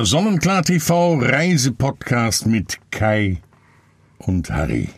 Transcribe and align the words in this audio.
Der 0.00 0.06
Sonnenklar 0.06 0.62
TV 0.62 1.18
Reisepodcast 1.20 2.46
mit 2.46 2.78
Kai 2.90 3.36
und 4.16 4.48
Harry. 4.48 4.88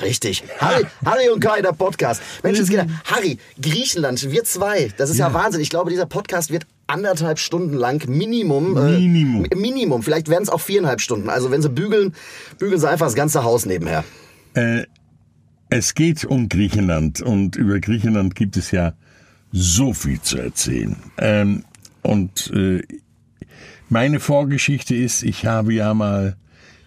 Richtig. 0.00 0.44
Harry, 0.60 0.84
Harry 1.04 1.30
und 1.30 1.40
Kai, 1.40 1.62
der 1.62 1.72
Podcast. 1.72 2.22
Mensch, 2.44 2.58
jetzt 2.58 2.70
geht 2.70 2.86
Harry, 3.06 3.38
Griechenland, 3.60 4.30
wir 4.30 4.44
zwei. 4.44 4.92
Das 4.98 5.10
ist 5.10 5.18
ja. 5.18 5.26
ja 5.26 5.34
Wahnsinn. 5.34 5.60
Ich 5.60 5.68
glaube, 5.68 5.90
dieser 5.90 6.06
Podcast 6.06 6.52
wird 6.52 6.64
anderthalb 6.86 7.40
Stunden 7.40 7.74
lang 7.74 8.08
Minimum. 8.08 8.74
Minimum. 8.74 9.46
Äh, 9.46 9.56
Minimum. 9.56 10.04
Vielleicht 10.04 10.28
werden 10.28 10.44
es 10.44 10.48
auch 10.48 10.60
viereinhalb 10.60 11.00
Stunden. 11.00 11.28
Also 11.28 11.50
wenn 11.50 11.60
sie 11.60 11.68
bügeln, 11.68 12.14
bügeln 12.60 12.78
sie 12.78 12.88
einfach 12.88 13.06
das 13.06 13.16
ganze 13.16 13.42
Haus 13.42 13.66
nebenher. 13.66 14.04
Äh, 14.54 14.84
es 15.70 15.92
geht 15.94 16.24
um 16.24 16.48
Griechenland 16.48 17.20
und 17.20 17.56
über 17.56 17.80
Griechenland 17.80 18.36
gibt 18.36 18.56
es 18.56 18.70
ja 18.70 18.92
so 19.50 19.92
viel 19.92 20.20
zu 20.20 20.38
erzählen. 20.38 20.94
Ähm, 21.18 21.64
und 22.02 22.52
äh, 22.52 22.82
meine 23.88 24.20
Vorgeschichte 24.20 24.94
ist, 24.94 25.22
ich 25.22 25.46
habe 25.46 25.72
ja 25.74 25.94
mal 25.94 26.36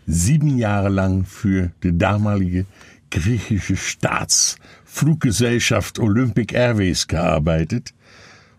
sieben 0.06 0.58
Jahre 0.58 0.90
lang 0.90 1.26
für 1.26 1.72
die 1.84 1.98
damalige 1.98 2.66
griechische 3.12 3.78
Staatsfluggesellschaft 3.78 6.00
Olympic 6.00 6.56
Airways 6.56 7.08
gearbeitet 7.08 7.94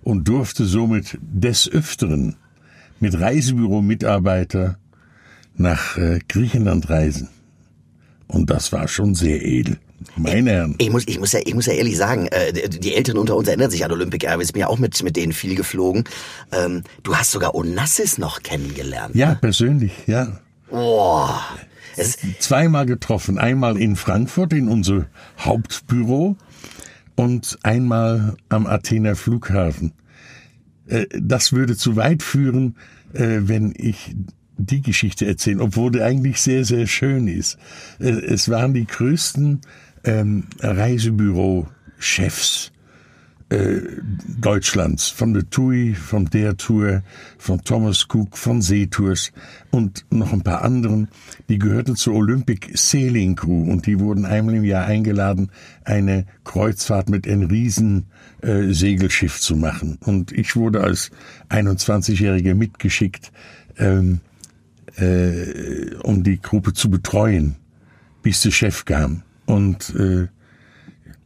und 0.02 0.28
durfte 0.28 0.64
somit 0.64 1.18
des 1.20 1.68
Öfteren 1.70 2.36
mit 3.00 3.18
Reisebüro-Mitarbeiter 3.18 4.78
nach 5.56 5.98
äh, 5.98 6.20
Griechenland 6.28 6.88
reisen. 6.88 7.28
Und 8.26 8.48
das 8.50 8.72
war 8.72 8.88
schon 8.88 9.14
sehr 9.14 9.44
edel. 9.44 9.78
Meine 10.16 10.50
Herren. 10.50 10.74
Ich 10.78 10.90
muss, 10.90 11.04
ich 11.06 11.18
muss 11.18 11.32
ja, 11.32 11.40
ich 11.44 11.54
muss 11.54 11.66
ja 11.66 11.72
ehrlich 11.72 11.96
sagen, 11.96 12.28
äh, 12.28 12.68
die 12.68 12.94
Älteren 12.94 13.18
unter 13.18 13.36
uns 13.36 13.48
erinnern 13.48 13.70
sich 13.70 13.84
an 13.84 13.92
Olympic 13.92 14.24
Airways. 14.26 14.48
Ich 14.48 14.52
bin 14.52 14.60
ja 14.60 14.68
auch 14.68 14.78
mit, 14.78 15.02
mit 15.02 15.16
denen 15.16 15.32
viel 15.32 15.54
geflogen. 15.54 16.04
Ähm, 16.52 16.84
du 17.02 17.16
hast 17.16 17.32
sogar 17.32 17.54
Onassis 17.54 18.18
noch 18.18 18.42
kennengelernt. 18.42 19.14
Ja, 19.14 19.30
ne? 19.30 19.38
persönlich, 19.40 19.92
ja. 20.06 20.40
Boah. 20.70 21.40
Es 21.96 22.18
Zweimal 22.38 22.86
getroffen. 22.86 23.38
Einmal 23.38 23.76
in 23.76 23.96
Frankfurt 23.96 24.52
in 24.52 24.68
unser 24.68 25.06
Hauptbüro 25.40 26.36
und 27.16 27.58
einmal 27.62 28.36
am 28.48 28.66
Athener 28.66 29.16
Flughafen. 29.16 29.92
Äh, 30.86 31.06
das 31.18 31.52
würde 31.52 31.76
zu 31.76 31.96
weit 31.96 32.22
führen, 32.22 32.76
äh, 33.12 33.40
wenn 33.42 33.74
ich 33.76 34.14
die 34.58 34.82
Geschichte 34.82 35.26
erzählen, 35.26 35.60
obwohl 35.60 35.92
der 35.92 36.04
eigentlich 36.04 36.40
sehr, 36.40 36.64
sehr 36.64 36.86
schön 36.86 37.28
ist. 37.28 37.58
Äh, 37.98 38.10
es 38.10 38.48
waren 38.48 38.74
die 38.74 38.86
größten 38.86 39.60
ähm, 40.04 40.44
Reisebüro-Chefs 40.60 42.72
äh, 43.50 43.80
Deutschlands, 44.40 45.08
von 45.08 45.32
der 45.32 45.48
TUI, 45.48 45.94
von 45.94 46.26
der 46.26 46.56
Tour, 46.56 47.02
von 47.38 47.62
Thomas 47.64 48.06
Cook, 48.12 48.36
von 48.36 48.60
Seetours 48.60 49.32
und 49.70 50.04
noch 50.10 50.32
ein 50.32 50.42
paar 50.42 50.62
anderen, 50.62 51.08
die 51.48 51.58
gehörten 51.58 51.96
zur 51.96 52.14
Olympic 52.14 52.70
Sailing 52.74 53.36
Crew 53.36 53.70
und 53.70 53.86
die 53.86 54.00
wurden 54.00 54.26
einmal 54.26 54.56
im 54.56 54.64
Jahr 54.64 54.84
eingeladen, 54.84 55.50
eine 55.84 56.26
Kreuzfahrt 56.44 57.08
mit 57.08 57.26
einem 57.26 57.48
riesen 57.48 58.06
äh, 58.42 58.72
Segelschiff 58.72 59.40
zu 59.40 59.56
machen. 59.56 59.98
Und 60.04 60.32
ich 60.32 60.54
wurde 60.54 60.82
als 60.82 61.10
21-Jähriger 61.48 62.54
mitgeschickt, 62.54 63.32
ähm, 63.78 64.20
äh, 64.96 65.94
um 66.02 66.22
die 66.22 66.40
Gruppe 66.40 66.74
zu 66.74 66.90
betreuen, 66.90 67.56
bis 68.22 68.42
der 68.42 68.50
Chef 68.50 68.84
kam. 68.84 69.22
Und 69.48 69.94
äh, 69.94 70.28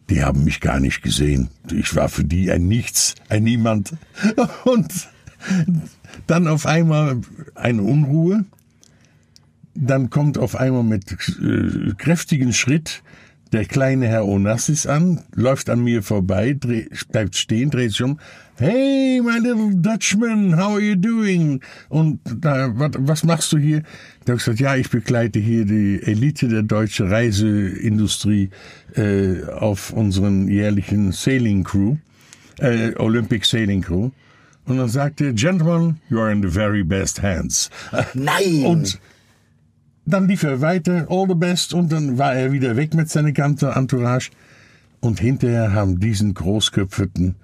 die 0.08 0.22
haben 0.22 0.44
mich 0.44 0.60
gar 0.60 0.78
nicht 0.78 1.02
gesehen. 1.02 1.48
Ich 1.72 1.96
war 1.96 2.08
für 2.08 2.22
die 2.22 2.52
ein 2.52 2.68
Nichts, 2.68 3.16
ein 3.28 3.42
Niemand. 3.42 3.94
Und 4.64 4.92
dann 6.28 6.46
auf 6.46 6.64
einmal 6.64 7.20
eine 7.56 7.82
Unruhe. 7.82 8.44
Dann 9.74 10.08
kommt 10.08 10.38
auf 10.38 10.54
einmal 10.54 10.84
mit 10.84 11.10
äh, 11.10 11.94
kräftigen 11.98 12.52
Schritt 12.52 13.02
der 13.50 13.64
kleine 13.64 14.06
Herr 14.06 14.26
Onassis 14.26 14.86
an, 14.86 15.24
läuft 15.34 15.68
an 15.68 15.82
mir 15.82 16.04
vorbei, 16.04 16.56
dreh, 16.58 16.86
bleibt 17.10 17.34
stehen, 17.34 17.70
dreht 17.70 17.90
sich 17.90 18.02
um. 18.02 18.20
Hey, 18.62 19.18
my 19.18 19.38
little 19.38 19.72
Dutchman, 19.72 20.52
how 20.52 20.74
are 20.74 20.80
you 20.80 20.94
doing? 20.94 21.60
Und 21.88 22.20
da, 22.24 22.68
was, 22.78 22.92
was 22.96 23.24
machst 23.24 23.52
du 23.52 23.58
hier? 23.58 23.82
Da 24.24 24.30
habe 24.30 24.38
ich 24.38 24.44
gesagt, 24.44 24.60
ja, 24.60 24.76
ich 24.76 24.88
begleite 24.88 25.40
hier 25.40 25.64
die 25.64 26.00
Elite 26.00 26.46
der 26.46 26.62
deutschen 26.62 27.08
Reiseindustrie 27.08 28.50
äh, 28.94 29.42
auf 29.46 29.92
unseren 29.92 30.46
jährlichen 30.46 31.10
Sailing 31.10 31.64
Crew, 31.64 31.96
äh, 32.60 32.94
Olympic 32.98 33.46
Sailing 33.46 33.82
Crew. 33.82 34.10
Und 34.66 34.76
dann 34.76 34.88
sagte 34.88 35.24
er, 35.24 35.32
Gentlemen, 35.32 35.98
you 36.08 36.20
are 36.20 36.30
in 36.30 36.40
the 36.40 36.48
very 36.48 36.84
best 36.84 37.20
hands. 37.20 37.68
Nein! 38.14 38.64
Und 38.64 39.00
dann 40.06 40.28
lief 40.28 40.44
er 40.44 40.60
weiter, 40.60 41.08
all 41.10 41.26
the 41.26 41.34
best, 41.34 41.74
und 41.74 41.90
dann 41.90 42.16
war 42.16 42.36
er 42.36 42.52
wieder 42.52 42.76
weg 42.76 42.94
mit 42.94 43.10
seiner 43.10 43.32
ganzen 43.32 43.70
Entourage. 43.70 44.30
Und 45.00 45.18
hinterher 45.18 45.72
haben 45.72 45.98
diesen 45.98 46.32
Großköpfeten 46.32 47.34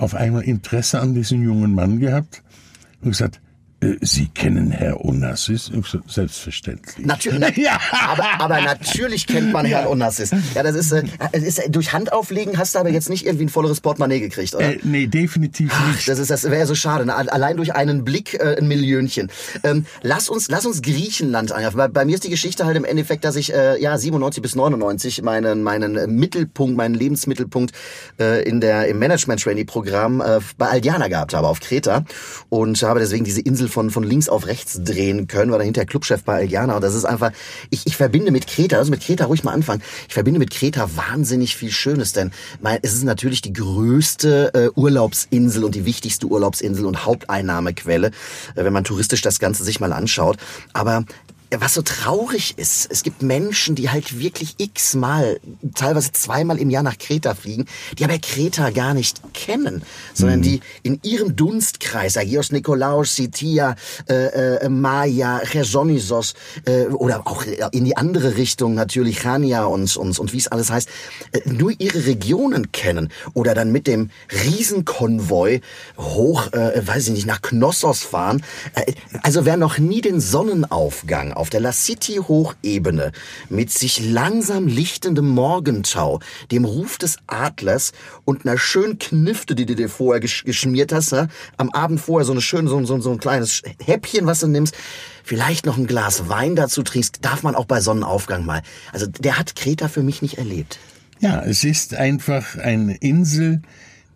auf 0.00 0.14
einmal 0.14 0.42
Interesse 0.42 0.98
an 0.98 1.14
diesem 1.14 1.42
jungen 1.42 1.74
Mann 1.74 2.00
gehabt 2.00 2.42
und 3.02 3.10
gesagt, 3.10 3.40
Sie 4.02 4.28
kennen 4.28 4.70
Herr 4.70 5.02
Onassis? 5.04 5.70
Selbstverständlich. 6.06 7.06
Natürlich. 7.06 7.40
Ja. 7.60 7.78
Aber, 8.08 8.40
aber 8.40 8.60
natürlich 8.62 9.26
kennt 9.26 9.52
man 9.52 9.66
Herrn 9.66 9.86
Onassis. 9.86 10.30
Ja, 10.54 10.62
das 10.62 10.74
ist, 10.74 10.92
äh, 10.92 11.02
ist 11.32 11.62
durch 11.68 11.92
Handauflegen 11.92 12.56
hast 12.58 12.74
du 12.74 12.78
aber 12.78 12.88
jetzt 12.88 13.10
nicht 13.10 13.26
irgendwie 13.26 13.46
ein 13.46 13.48
volleres 13.48 13.80
Portemonnaie 13.80 14.20
gekriegt, 14.20 14.54
oder? 14.54 14.74
Äh, 14.74 14.78
nee, 14.82 15.06
definitiv 15.06 15.72
nicht. 15.88 16.08
das 16.08 16.18
ist, 16.18 16.30
das 16.30 16.44
wäre 16.44 16.66
so 16.66 16.74
schade. 16.74 17.06
Ne? 17.06 17.14
Allein 17.14 17.56
durch 17.56 17.74
einen 17.74 18.04
Blick 18.04 18.34
äh, 18.34 18.56
ein 18.58 18.68
Millionchen. 18.68 19.30
Ähm, 19.62 19.84
lass 20.02 20.28
uns, 20.28 20.48
lass 20.48 20.64
uns 20.64 20.80
Griechenland 20.80 21.52
angreifen. 21.52 21.76
Bei, 21.76 21.88
bei, 21.88 22.04
mir 22.04 22.14
ist 22.14 22.24
die 22.24 22.30
Geschichte 22.30 22.64
halt 22.64 22.76
im 22.76 22.84
Endeffekt, 22.84 23.24
dass 23.24 23.36
ich 23.36 23.52
äh, 23.52 23.80
ja 23.80 23.98
97 23.98 24.42
bis 24.42 24.54
99 24.54 25.22
meinen 25.22 25.62
meinen 25.62 26.14
Mittelpunkt, 26.14 26.76
meinen 26.76 26.94
Lebensmittelpunkt 26.94 27.74
äh, 28.18 28.42
in 28.44 28.60
der 28.60 28.88
im 28.88 28.98
Management 28.98 29.42
Trainee 29.42 29.64
Programm 29.64 30.20
äh, 30.20 30.40
bei 30.56 30.68
Aldiana 30.68 31.08
gehabt 31.08 31.34
habe 31.34 31.48
auf 31.48 31.60
Kreta 31.60 32.04
und 32.48 32.82
habe 32.82 33.00
deswegen 33.00 33.24
diese 33.24 33.40
Insel 33.40 33.69
von, 33.70 33.90
von 33.90 34.02
links 34.02 34.28
auf 34.28 34.46
rechts 34.46 34.80
drehen 34.82 35.26
können, 35.26 35.50
war 35.50 35.58
dann 35.58 35.64
hinterher 35.64 35.86
Clubchef 35.86 36.24
bei 36.24 36.42
Eliana. 36.42 36.76
Und 36.76 36.82
das 36.82 36.94
ist 36.94 37.04
einfach, 37.04 37.32
ich, 37.70 37.86
ich 37.86 37.96
verbinde 37.96 38.30
mit 38.30 38.46
Kreta, 38.46 38.76
also 38.76 38.90
mit 38.90 39.00
Kreta 39.00 39.26
ruhig 39.26 39.44
mal 39.44 39.52
anfangen, 39.52 39.82
ich 40.08 40.14
verbinde 40.14 40.38
mit 40.38 40.50
Kreta 40.50 40.90
wahnsinnig 40.96 41.56
viel 41.56 41.70
Schönes, 41.70 42.12
denn 42.12 42.30
mein, 42.60 42.78
es 42.82 42.94
ist 42.94 43.04
natürlich 43.04 43.42
die 43.42 43.52
größte 43.52 44.54
äh, 44.54 44.68
Urlaubsinsel 44.78 45.64
und 45.64 45.74
die 45.74 45.84
wichtigste 45.84 46.26
Urlaubsinsel 46.26 46.84
und 46.84 47.04
Haupteinnahmequelle, 47.04 48.08
äh, 48.08 48.64
wenn 48.64 48.72
man 48.72 48.84
touristisch 48.84 49.22
das 49.22 49.38
Ganze 49.38 49.64
sich 49.64 49.80
mal 49.80 49.92
anschaut. 49.92 50.36
Aber 50.72 51.04
was 51.58 51.74
so 51.74 51.82
traurig 51.82 52.54
ist, 52.58 52.88
es 52.90 53.02
gibt 53.02 53.22
Menschen, 53.22 53.74
die 53.74 53.90
halt 53.90 54.18
wirklich 54.18 54.54
x-mal, 54.58 55.40
teilweise 55.74 56.12
zweimal 56.12 56.58
im 56.58 56.70
Jahr 56.70 56.82
nach 56.82 56.96
Kreta 56.96 57.34
fliegen, 57.34 57.66
die 57.98 58.04
aber 58.04 58.18
Kreta 58.18 58.70
gar 58.70 58.94
nicht 58.94 59.20
kennen, 59.34 59.82
sondern 60.14 60.40
mhm. 60.40 60.44
die 60.44 60.60
in 60.82 61.00
ihrem 61.02 61.34
Dunstkreis, 61.34 62.16
Agios 62.16 62.52
Nikolaos, 62.52 63.16
Sitia, 63.16 63.74
äh, 64.08 64.58
äh, 64.58 64.68
Maya, 64.68 65.40
Chersonisos 65.44 66.34
äh, 66.66 66.86
oder 66.86 67.26
auch 67.26 67.44
in 67.72 67.84
die 67.84 67.96
andere 67.96 68.36
Richtung 68.36 68.74
natürlich 68.74 69.20
Chania 69.20 69.64
und, 69.64 69.96
und, 69.96 70.18
und 70.18 70.32
wie 70.32 70.38
es 70.38 70.48
alles 70.48 70.70
heißt, 70.70 70.88
äh, 71.32 71.40
nur 71.46 71.72
ihre 71.78 72.06
Regionen 72.06 72.70
kennen 72.70 73.08
oder 73.34 73.54
dann 73.54 73.72
mit 73.72 73.86
dem 73.88 74.10
Riesenkonvoi 74.44 75.60
hoch, 75.98 76.52
äh, 76.52 76.86
weiß 76.86 77.08
ich 77.08 77.14
nicht, 77.14 77.26
nach 77.26 77.42
Knossos 77.42 78.02
fahren. 78.02 78.42
Äh, 78.74 78.92
also 79.22 79.44
wer 79.44 79.56
noch 79.56 79.78
nie 79.78 80.00
den 80.00 80.20
Sonnenaufgang 80.20 81.32
auf 81.40 81.50
der 81.50 81.60
La 81.60 81.72
City 81.72 82.16
Hochebene 82.16 83.12
mit 83.48 83.70
sich 83.70 84.04
langsam 84.04 84.66
lichtendem 84.66 85.28
Morgentau, 85.28 86.20
dem 86.50 86.64
Ruf 86.64 86.98
des 86.98 87.16
Adlers 87.26 87.92
und 88.24 88.46
einer 88.46 88.58
schönen 88.58 88.98
Knifte, 88.98 89.54
die 89.54 89.66
du 89.66 89.74
dir 89.74 89.88
vorher 89.88 90.20
geschmiert 90.20 90.92
hast, 90.92 91.12
ne? 91.12 91.28
am 91.56 91.70
Abend 91.70 92.00
vorher 92.00 92.26
so 92.26 92.32
eine 92.32 92.42
schöne, 92.42 92.68
so, 92.68 92.84
so, 92.84 93.00
so 93.00 93.10
ein 93.10 93.18
kleines 93.18 93.62
Häppchen, 93.82 94.26
was 94.26 94.40
du 94.40 94.48
nimmst, 94.48 94.76
vielleicht 95.24 95.66
noch 95.66 95.78
ein 95.78 95.86
Glas 95.86 96.28
Wein 96.28 96.56
dazu 96.56 96.82
trinkst, 96.82 97.24
darf 97.24 97.42
man 97.42 97.54
auch 97.54 97.64
bei 97.64 97.80
Sonnenaufgang 97.80 98.44
mal. 98.44 98.62
Also 98.92 99.06
der 99.06 99.38
hat 99.38 99.56
Kreta 99.56 99.88
für 99.88 100.02
mich 100.02 100.22
nicht 100.22 100.38
erlebt. 100.38 100.78
Ja, 101.20 101.42
es 101.42 101.64
ist 101.64 101.94
einfach 101.94 102.56
eine 102.58 102.96
Insel, 102.96 103.62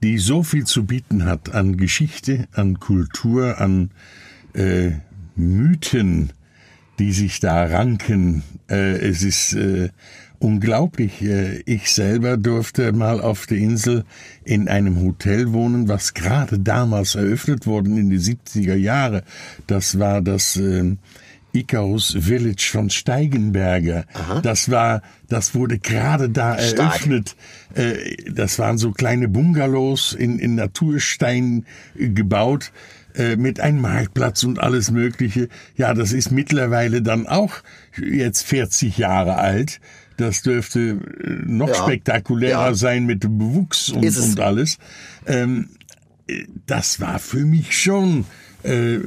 die 0.03 0.19
so 0.19 0.43
viel 0.43 0.65
zu 0.65 0.85
bieten 0.85 1.25
hat 1.25 1.55
an 1.55 1.79
Geschichte, 1.79 2.47
an 2.53 2.81
Kultur, 2.81 3.59
an 3.59 3.91
äh, 4.53 4.93
Mythen, 5.37 6.33
die 6.99 7.13
sich 7.13 7.41
da 7.41 7.65
ranken. 7.65 8.43
Äh, 8.69 8.99
es 8.99 9.23
ist 9.23 9.55
äh, 9.55 9.91
unglaublich. 10.39 11.23
Äh, 11.23 11.61
ich 11.67 11.91
selber 11.93 12.37
durfte 12.37 12.93
mal 12.93 13.21
auf 13.21 13.47
der 13.47 13.59
Insel 13.59 14.05
in 14.45 14.69
einem 14.69 15.01
Hotel 15.01 15.53
wohnen, 15.53 15.89
was 15.89 16.15
gerade 16.15 16.59
damals 16.59 17.15
eröffnet 17.15 17.67
worden 17.67 17.97
in 17.97 18.11
die 18.11 18.19
70er 18.19 18.75
Jahre. 18.75 19.25
Das 19.67 19.99
war 19.99 20.21
das 20.23 20.57
äh, 20.57 20.97
Icarus 21.53 22.17
Village 22.19 22.69
von 22.71 22.91
Steigenberger. 22.91 24.05
Aha. 24.13 24.41
Das 24.41 24.71
war, 24.71 25.03
das 25.29 25.55
wurde 25.55 25.79
gerade 25.79 26.29
da 26.29 26.55
eröffnet. 26.55 27.37
Äh, 27.75 27.95
das 28.31 28.59
waren 28.59 28.77
so 28.77 28.91
kleine 28.91 29.29
Bungalows 29.29 30.13
in, 30.13 30.39
in 30.39 30.57
Naturstein 30.57 31.65
gebaut 31.95 32.73
äh, 33.15 33.37
mit 33.37 33.61
einem 33.61 33.81
Marktplatz 33.81 34.43
und 34.45 34.59
alles 34.59 34.91
Mögliche. 34.91 35.49
Ja, 35.77 35.95
das 35.95 36.13
ist 36.13 36.31
mittlerweile 36.31 37.03
dann 37.03 37.27
auch 37.27 37.55
jetzt 38.01 38.43
40 38.47 38.99
Jahre 38.99 39.37
alt. 39.37 39.81
Das 40.17 40.43
dürfte 40.43 40.81
äh, 40.81 41.31
noch 41.47 41.69
Ja. 41.69 41.75
spektakulärer 41.75 42.69
Ja. 42.69 42.75
sein 42.75 43.07
mit 43.07 43.25
dem 43.25 43.39
Bewuchs 43.39 43.89
und, 43.91 44.05
und 44.05 44.41
alles. 44.41 44.79
Ähm, 45.27 45.69
äh, 46.27 46.45
das 46.67 47.01
war 47.01 47.19
für 47.19 47.45
mich 47.45 47.79
schon. 47.81 48.25
Äh, 48.63 48.99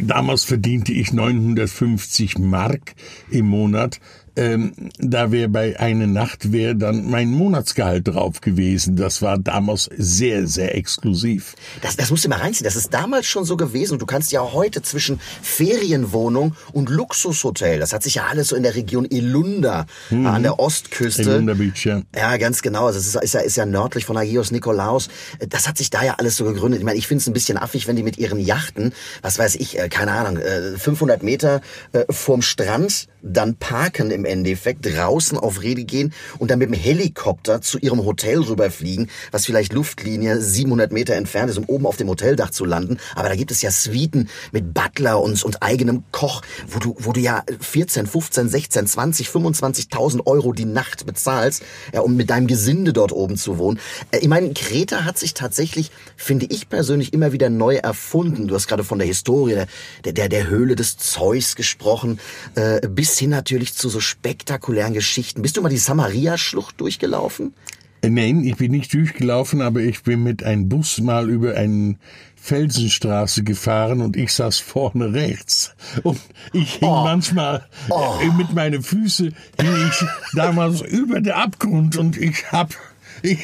damals 0.00 0.44
verdiente 0.44 0.92
ich 0.94 1.12
950 1.12 2.38
Mark 2.38 2.94
im 3.30 3.46
Monat. 3.46 4.00
Ähm, 4.36 4.72
da 4.98 5.30
wäre 5.32 5.48
bei 5.48 5.78
eine 5.78 6.06
Nacht 6.06 6.52
wäre 6.52 6.74
dann 6.76 7.08
mein 7.10 7.28
Monatsgehalt 7.30 8.08
drauf 8.08 8.40
gewesen. 8.40 8.96
Das 8.96 9.22
war 9.22 9.38
damals 9.38 9.88
sehr, 9.96 10.46
sehr 10.46 10.74
exklusiv. 10.76 11.54
Das, 11.82 11.96
das 11.96 12.10
musst 12.10 12.24
du 12.24 12.28
mal 12.28 12.38
reinziehen. 12.40 12.64
Das 12.64 12.76
ist 12.76 12.92
damals 12.92 13.26
schon 13.26 13.44
so 13.44 13.56
gewesen. 13.56 13.98
Du 13.98 14.06
kannst 14.06 14.32
ja 14.32 14.40
heute 14.52 14.82
zwischen 14.82 15.20
Ferienwohnung 15.42 16.54
und 16.72 16.88
Luxushotel, 16.88 17.78
das 17.78 17.92
hat 17.92 18.02
sich 18.02 18.16
ja 18.16 18.24
alles 18.30 18.48
so 18.48 18.56
in 18.56 18.62
der 18.62 18.74
Region 18.74 19.10
Elunda 19.10 19.86
Mhm. 20.10 20.26
äh, 20.26 20.28
an 20.28 20.42
der 20.42 20.58
Ostküste. 20.58 21.22
Elunda 21.22 21.54
Beach, 21.54 21.84
ja. 21.84 22.02
Ja, 22.14 22.36
ganz 22.36 22.62
genau. 22.62 22.86
Also 22.86 22.98
es 22.98 23.06
ist, 23.06 23.16
ist, 23.22 23.34
ja, 23.34 23.40
ist 23.40 23.56
ja 23.56 23.66
nördlich 23.66 24.04
von 24.04 24.16
Agios 24.16 24.50
Nikolaos. 24.50 25.08
Das 25.48 25.66
hat 25.68 25.78
sich 25.78 25.90
da 25.90 26.02
ja 26.04 26.14
alles 26.18 26.36
so 26.36 26.44
gegründet. 26.44 26.80
Ich 26.80 26.84
meine, 26.84 26.98
ich 26.98 27.06
finde 27.06 27.20
es 27.22 27.26
ein 27.26 27.32
bisschen 27.32 27.58
affig, 27.58 27.86
wenn 27.86 27.96
die 27.96 28.02
mit 28.02 28.18
ihren 28.18 28.38
Yachten, 28.38 28.92
was 29.22 29.38
weiß 29.38 29.56
ich, 29.56 29.78
äh, 29.78 29.88
keine 29.88 30.12
Ahnung, 30.12 30.36
äh, 30.38 30.76
500 30.78 31.22
Meter 31.22 31.60
äh, 31.92 32.04
vorm 32.10 32.42
Strand 32.42 33.06
dann 33.22 33.54
parken 33.56 34.10
im 34.10 34.23
Endeffekt, 34.24 34.86
draußen 34.86 35.38
auf 35.38 35.62
Rede 35.62 35.84
gehen 35.84 36.12
und 36.38 36.50
dann 36.50 36.58
mit 36.58 36.68
dem 36.68 36.74
Helikopter 36.74 37.60
zu 37.60 37.78
ihrem 37.78 38.04
Hotel 38.04 38.40
rüberfliegen, 38.40 39.10
was 39.30 39.46
vielleicht 39.46 39.72
Luftlinie 39.72 40.40
700 40.40 40.92
Meter 40.92 41.14
entfernt 41.14 41.50
ist, 41.50 41.58
um 41.58 41.64
oben 41.66 41.86
auf 41.86 41.96
dem 41.96 42.08
Hoteldach 42.08 42.50
zu 42.50 42.64
landen. 42.64 42.98
Aber 43.14 43.28
da 43.28 43.36
gibt 43.36 43.50
es 43.50 43.62
ja 43.62 43.70
Suiten 43.70 44.28
mit 44.52 44.74
Butler 44.74 45.20
und, 45.20 45.42
und 45.42 45.62
eigenem 45.62 46.04
Koch, 46.12 46.42
wo 46.68 46.78
du, 46.78 46.96
wo 46.98 47.12
du 47.12 47.20
ja 47.20 47.44
14, 47.60 48.06
15, 48.06 48.48
16, 48.48 48.86
20, 48.86 49.28
25.000 49.28 50.26
Euro 50.26 50.52
die 50.52 50.64
Nacht 50.64 51.06
bezahlst, 51.06 51.62
ja, 51.92 52.00
um 52.00 52.16
mit 52.16 52.30
deinem 52.30 52.46
Gesinde 52.46 52.92
dort 52.92 53.12
oben 53.12 53.36
zu 53.36 53.58
wohnen. 53.58 53.78
Äh, 54.10 54.18
Ich 54.18 54.28
meine, 54.28 54.52
Kreta 54.54 55.04
hat 55.04 55.18
sich 55.18 55.34
tatsächlich, 55.34 55.90
finde 56.16 56.46
ich 56.48 56.68
persönlich, 56.68 57.12
immer 57.12 57.32
wieder 57.32 57.50
neu 57.50 57.76
erfunden. 57.76 58.48
Du 58.48 58.54
hast 58.54 58.68
gerade 58.68 58.84
von 58.84 58.98
der 58.98 59.06
Historie 59.06 59.66
der, 60.04 60.12
der, 60.12 60.28
der 60.28 60.48
Höhle 60.48 60.76
des 60.76 60.96
Zeus 60.96 61.56
gesprochen, 61.56 62.18
äh, 62.54 62.86
bis 62.88 63.18
hin 63.18 63.30
natürlich 63.30 63.74
zu 63.74 63.88
so 63.88 64.00
spektakulären 64.14 64.94
Geschichten. 64.94 65.42
Bist 65.42 65.56
du 65.56 65.62
mal 65.62 65.68
die 65.68 65.76
Samaria-Schlucht 65.76 66.80
durchgelaufen? 66.80 67.54
Nein, 68.02 68.44
ich 68.44 68.56
bin 68.56 68.72
nicht 68.72 68.92
durchgelaufen, 68.92 69.62
aber 69.62 69.80
ich 69.80 70.02
bin 70.02 70.22
mit 70.22 70.42
einem 70.42 70.68
Bus 70.68 71.00
mal 71.00 71.30
über 71.30 71.56
eine 71.56 71.96
Felsenstraße 72.36 73.42
gefahren 73.42 74.02
und 74.02 74.16
ich 74.16 74.32
saß 74.32 74.58
vorne 74.58 75.14
rechts. 75.14 75.74
Und 76.02 76.20
ich 76.52 76.74
hing 76.74 76.90
manchmal 76.90 77.66
äh, 77.88 78.26
mit 78.36 78.52
meinen 78.52 78.82
Füßen 78.82 79.34
hing 79.58 79.88
ich 79.88 80.06
damals 80.34 80.82
über 80.82 81.20
der 81.20 81.38
Abgrund 81.38 81.96
und 81.96 82.18
ich 82.18 82.52
hab, 82.52 82.74
ich 83.22 83.38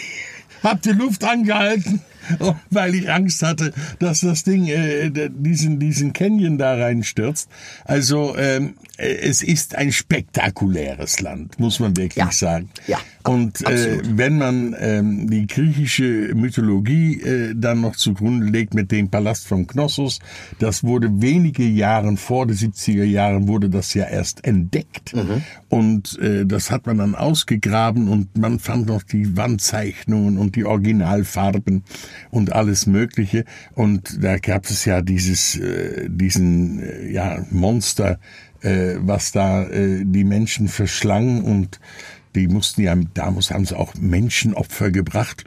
hab 0.62 0.82
die 0.82 0.90
Luft 0.90 1.25
angehalten, 1.25 2.02
weil 2.69 2.94
ich 2.94 3.11
Angst 3.11 3.43
hatte, 3.43 3.73
dass 3.99 4.20
das 4.20 4.44
Ding 4.44 4.66
äh, 4.66 5.11
diesen, 5.31 5.78
diesen 5.78 6.12
Canyon 6.12 6.58
da 6.58 6.75
reinstürzt. 6.75 7.49
Also 7.87 8.37
ähm, 8.37 8.75
äh, 8.75 8.89
es 9.00 9.43
ist 9.43 9.75
ein 9.76 9.93
spektakuläres 9.93 11.20
Land, 11.20 11.58
muss 11.58 11.81
man 11.81 11.97
wirklich 11.97 12.17
Ja. 12.25 12.31
sagen. 12.32 12.69
Ja, 12.87 12.99
Und 13.25 13.61
äh, 13.67 13.99
wenn 14.17 14.38
man 14.38 14.75
ähm, 14.79 15.29
die 15.31 15.47
griechische 15.47 16.32
Mythologie 16.35 17.20
äh, 17.23 17.55
dann 17.56 17.81
noch 17.81 17.97
zugrunde 17.97 18.47
legt 18.47 18.75
mit 18.75 18.91
dem 18.93 19.11
Palast 19.11 19.47
von 19.47 19.67
Knossos, 19.67 20.19
das 20.58 20.85
wurde 20.85 21.08
wenige 21.23 21.64
Jahre 21.64 22.17
vor 22.17 22.47
den 22.47 22.56
70er 22.56 23.05
Jahren 23.05 23.47
wurde 23.49 23.69
das 23.69 23.94
ja 23.94 24.05
erst 24.05 24.44
entdeckt. 24.44 25.14
Mhm. 25.14 25.43
Und 25.69 26.19
äh, 26.19 26.44
das 26.47 26.70
hat 26.70 26.87
man 26.87 26.99
dann 26.99 27.14
ausgegraben 27.14 28.08
und 28.08 28.37
man 28.37 28.58
fand 28.58 28.87
noch 28.87 29.02
die 29.02 29.37
Wandzeichnungen 29.37 30.38
und 30.38 30.56
die 30.56 30.64
Originalfarben 30.64 31.85
und 32.31 32.52
alles 32.52 32.87
Mögliche. 32.87 33.44
Und 33.75 34.23
da 34.25 34.38
gab 34.38 34.64
es 34.67 34.85
ja 34.85 35.02
dieses, 35.02 35.56
äh, 35.56 36.08
diesen 36.08 36.81
äh, 36.82 37.11
ja, 37.12 37.44
Monster, 37.50 38.19
äh, 38.62 38.97
was 38.99 39.33
da 39.33 39.65
äh, 39.65 40.05
die 40.05 40.25
Menschen 40.25 40.69
verschlang 40.69 41.43
und 41.43 41.81
die 42.35 42.47
mussten 42.49 42.83
ja, 42.83 42.95
damals 43.15 43.51
haben 43.51 43.65
sie 43.65 43.77
auch 43.77 43.95
Menschenopfer 43.95 44.91
gebracht 44.91 45.45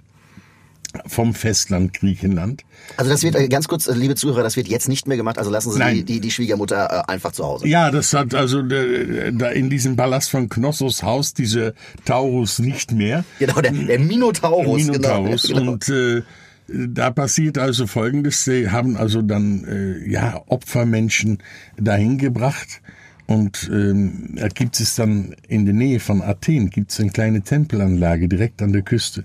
vom 1.08 1.34
Festland 1.34 1.94
Griechenland. 1.94 2.64
Also 2.98 3.10
das 3.10 3.24
wird, 3.24 3.36
äh, 3.36 3.48
ganz 3.48 3.68
kurz, 3.68 3.88
äh, 3.88 3.94
liebe 3.94 4.16
Zuhörer, 4.16 4.44
das 4.44 4.56
wird 4.56 4.68
jetzt 4.68 4.88
nicht 4.88 5.08
mehr 5.08 5.18
gemacht. 5.18 5.38
Also 5.38 5.50
lassen 5.50 5.72
Sie 5.72 5.80
die, 5.80 6.04
die, 6.04 6.20
die 6.20 6.32
Schwiegermutter 6.32 7.06
äh, 7.08 7.12
einfach 7.12 7.32
zu 7.32 7.44
Hause. 7.44 7.68
Ja, 7.68 7.90
das 7.90 8.14
hat 8.14 8.36
also 8.36 8.62
da 8.62 9.50
in 9.50 9.70
diesem 9.70 9.96
Palast 9.96 10.30
von 10.30 10.50
Knossos 10.50 11.02
Haus 11.04 11.34
diese 11.34 11.74
Taurus 12.06 12.60
nicht 12.60 12.92
mehr. 12.92 13.26
Genau, 13.40 13.60
der, 13.62 13.72
der 13.72 14.00
Minotaurus. 14.00 14.86
Minotaurus. 14.86 15.44
Genau, 15.44 15.60
genau. 15.60 15.72
Und 15.74 15.90
äh, 15.90 16.22
da 16.68 17.10
passiert 17.10 17.58
also 17.58 17.88
Folgendes: 17.88 18.44
Sie 18.44 18.70
haben 18.70 18.96
also 18.96 19.22
dann 19.22 19.66
äh, 19.66 20.10
ja 20.10 20.44
Opfermenschen 20.48 21.40
dahin 21.78 22.18
gebracht. 22.18 22.82
Und 23.26 23.70
ähm, 23.74 24.36
da 24.36 24.48
gibt 24.50 24.80
es 24.80 24.96
dann 24.96 25.36
in 25.48 25.66
der 25.66 25.74
Nähe 25.74 26.00
von 26.00 26.22
Athen 26.22 26.70
gibt 26.70 26.92
es 26.92 27.00
eine 27.00 27.10
kleine 27.10 27.42
Tempelanlage 27.42 28.28
direkt 28.28 28.62
an 28.62 28.74
der 28.74 28.82
Küste. 28.82 29.24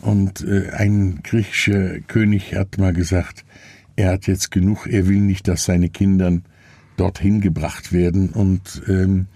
Und 0.00 0.42
äh, 0.42 0.70
ein 0.70 1.20
griechischer 1.22 2.00
König 2.00 2.54
hat 2.54 2.78
mal 2.78 2.92
gesagt, 2.92 3.44
er 3.96 4.12
hat 4.12 4.26
jetzt 4.26 4.50
genug, 4.50 4.86
er 4.86 5.06
will 5.08 5.20
nicht, 5.20 5.46
dass 5.46 5.64
seine 5.64 5.88
Kinder 5.88 6.40
dorthin 6.96 7.40
gebracht 7.40 7.92
werden. 7.92 8.30
Und 8.30 8.82
ähm, 8.88 9.26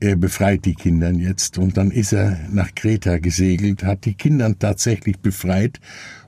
er 0.00 0.16
befreit 0.16 0.64
die 0.64 0.74
Kinder 0.74 1.10
jetzt 1.10 1.58
und 1.58 1.76
dann 1.76 1.90
ist 1.90 2.12
er 2.12 2.38
nach 2.50 2.74
Kreta 2.74 3.18
gesegelt, 3.18 3.82
hat 3.82 4.04
die 4.04 4.14
Kinder 4.14 4.54
tatsächlich 4.58 5.18
befreit 5.20 5.80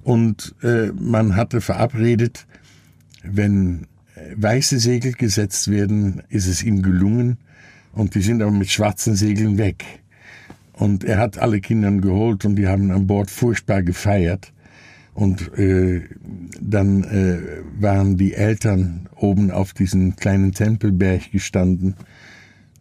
und 0.02 0.54
äh, 0.62 0.90
man 0.98 1.36
hatte 1.36 1.60
verabredet, 1.60 2.46
wenn 3.22 3.86
weiße 4.36 4.78
Segel 4.78 5.12
gesetzt 5.12 5.70
werden, 5.70 6.22
ist 6.28 6.46
es 6.46 6.62
ihm 6.62 6.82
gelungen 6.82 7.38
und 7.92 8.14
die 8.14 8.22
sind 8.22 8.42
aber 8.42 8.52
mit 8.52 8.70
schwarzen 8.70 9.14
Segeln 9.14 9.58
weg. 9.58 9.84
Und 10.72 11.04
er 11.04 11.18
hat 11.18 11.38
alle 11.38 11.60
Kinder 11.60 11.90
geholt 11.90 12.44
und 12.44 12.56
die 12.56 12.68
haben 12.68 12.90
an 12.90 13.06
Bord 13.06 13.30
furchtbar 13.30 13.82
gefeiert. 13.82 14.52
Und 15.12 15.52
äh, 15.58 16.02
dann 16.60 17.02
äh, 17.02 17.38
waren 17.80 18.16
die 18.16 18.34
Eltern 18.34 19.08
oben 19.16 19.50
auf 19.50 19.72
diesem 19.72 20.14
kleinen 20.14 20.52
Tempelberg 20.52 21.32
gestanden 21.32 21.96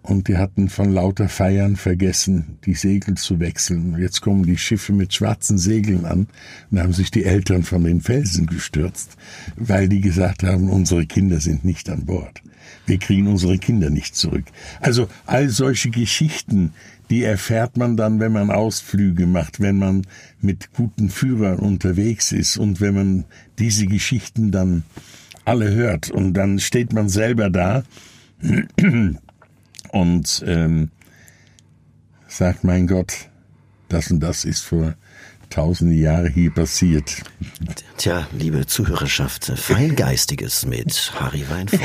und 0.07 0.29
die 0.29 0.37
hatten 0.37 0.69
von 0.69 0.91
lauter 0.91 1.27
Feiern 1.27 1.75
vergessen, 1.75 2.57
die 2.65 2.75
Segel 2.75 3.15
zu 3.15 3.39
wechseln. 3.41 3.97
Jetzt 3.99 4.21
kommen 4.21 4.45
die 4.45 4.57
Schiffe 4.57 4.93
mit 4.93 5.13
schwarzen 5.13 5.57
Segeln 5.57 6.05
an 6.05 6.27
und 6.71 6.79
haben 6.79 6.93
sich 6.93 7.11
die 7.11 7.25
Eltern 7.25 7.63
von 7.63 7.83
den 7.83 7.99
Felsen 7.99 8.47
gestürzt, 8.47 9.17
weil 9.57 9.89
die 9.89 9.99
gesagt 9.99 10.43
haben, 10.43 10.69
unsere 10.69 11.05
Kinder 11.05 11.41
sind 11.41 11.65
nicht 11.65 11.89
an 11.89 12.05
Bord. 12.05 12.41
Wir 12.85 12.99
kriegen 12.99 13.27
unsere 13.27 13.57
Kinder 13.57 13.89
nicht 13.89 14.15
zurück. 14.15 14.45
Also 14.79 15.09
all 15.25 15.49
solche 15.49 15.89
Geschichten, 15.89 16.71
die 17.09 17.23
erfährt 17.23 17.75
man 17.75 17.97
dann, 17.97 18.21
wenn 18.21 18.31
man 18.31 18.49
Ausflüge 18.49 19.25
macht, 19.25 19.59
wenn 19.59 19.77
man 19.77 20.07
mit 20.39 20.71
guten 20.73 21.09
Führern 21.09 21.59
unterwegs 21.59 22.31
ist 22.31 22.57
und 22.57 22.79
wenn 22.79 22.95
man 22.95 23.25
diese 23.59 23.87
Geschichten 23.87 24.51
dann 24.51 24.83
alle 25.43 25.69
hört 25.71 26.09
und 26.11 26.33
dann 26.33 26.59
steht 26.59 26.93
man 26.93 27.09
selber 27.09 27.49
da 27.49 27.83
und 29.91 30.43
ähm, 30.45 30.91
sagt, 32.27 32.63
mein 32.63 32.87
Gott, 32.87 33.29
das 33.89 34.11
und 34.11 34.19
das 34.19 34.45
ist 34.45 34.61
vor 34.61 34.95
tausende 35.49 35.95
Jahre 35.95 36.29
hier 36.29 36.51
passiert. 36.51 37.21
Tja, 37.97 38.27
liebe 38.37 38.65
Zuhörerschaft, 38.65 39.51
Feingeistiges 39.55 40.65
mit 40.65 41.13
Harry 41.19 41.45
Weinfurt. 41.49 41.81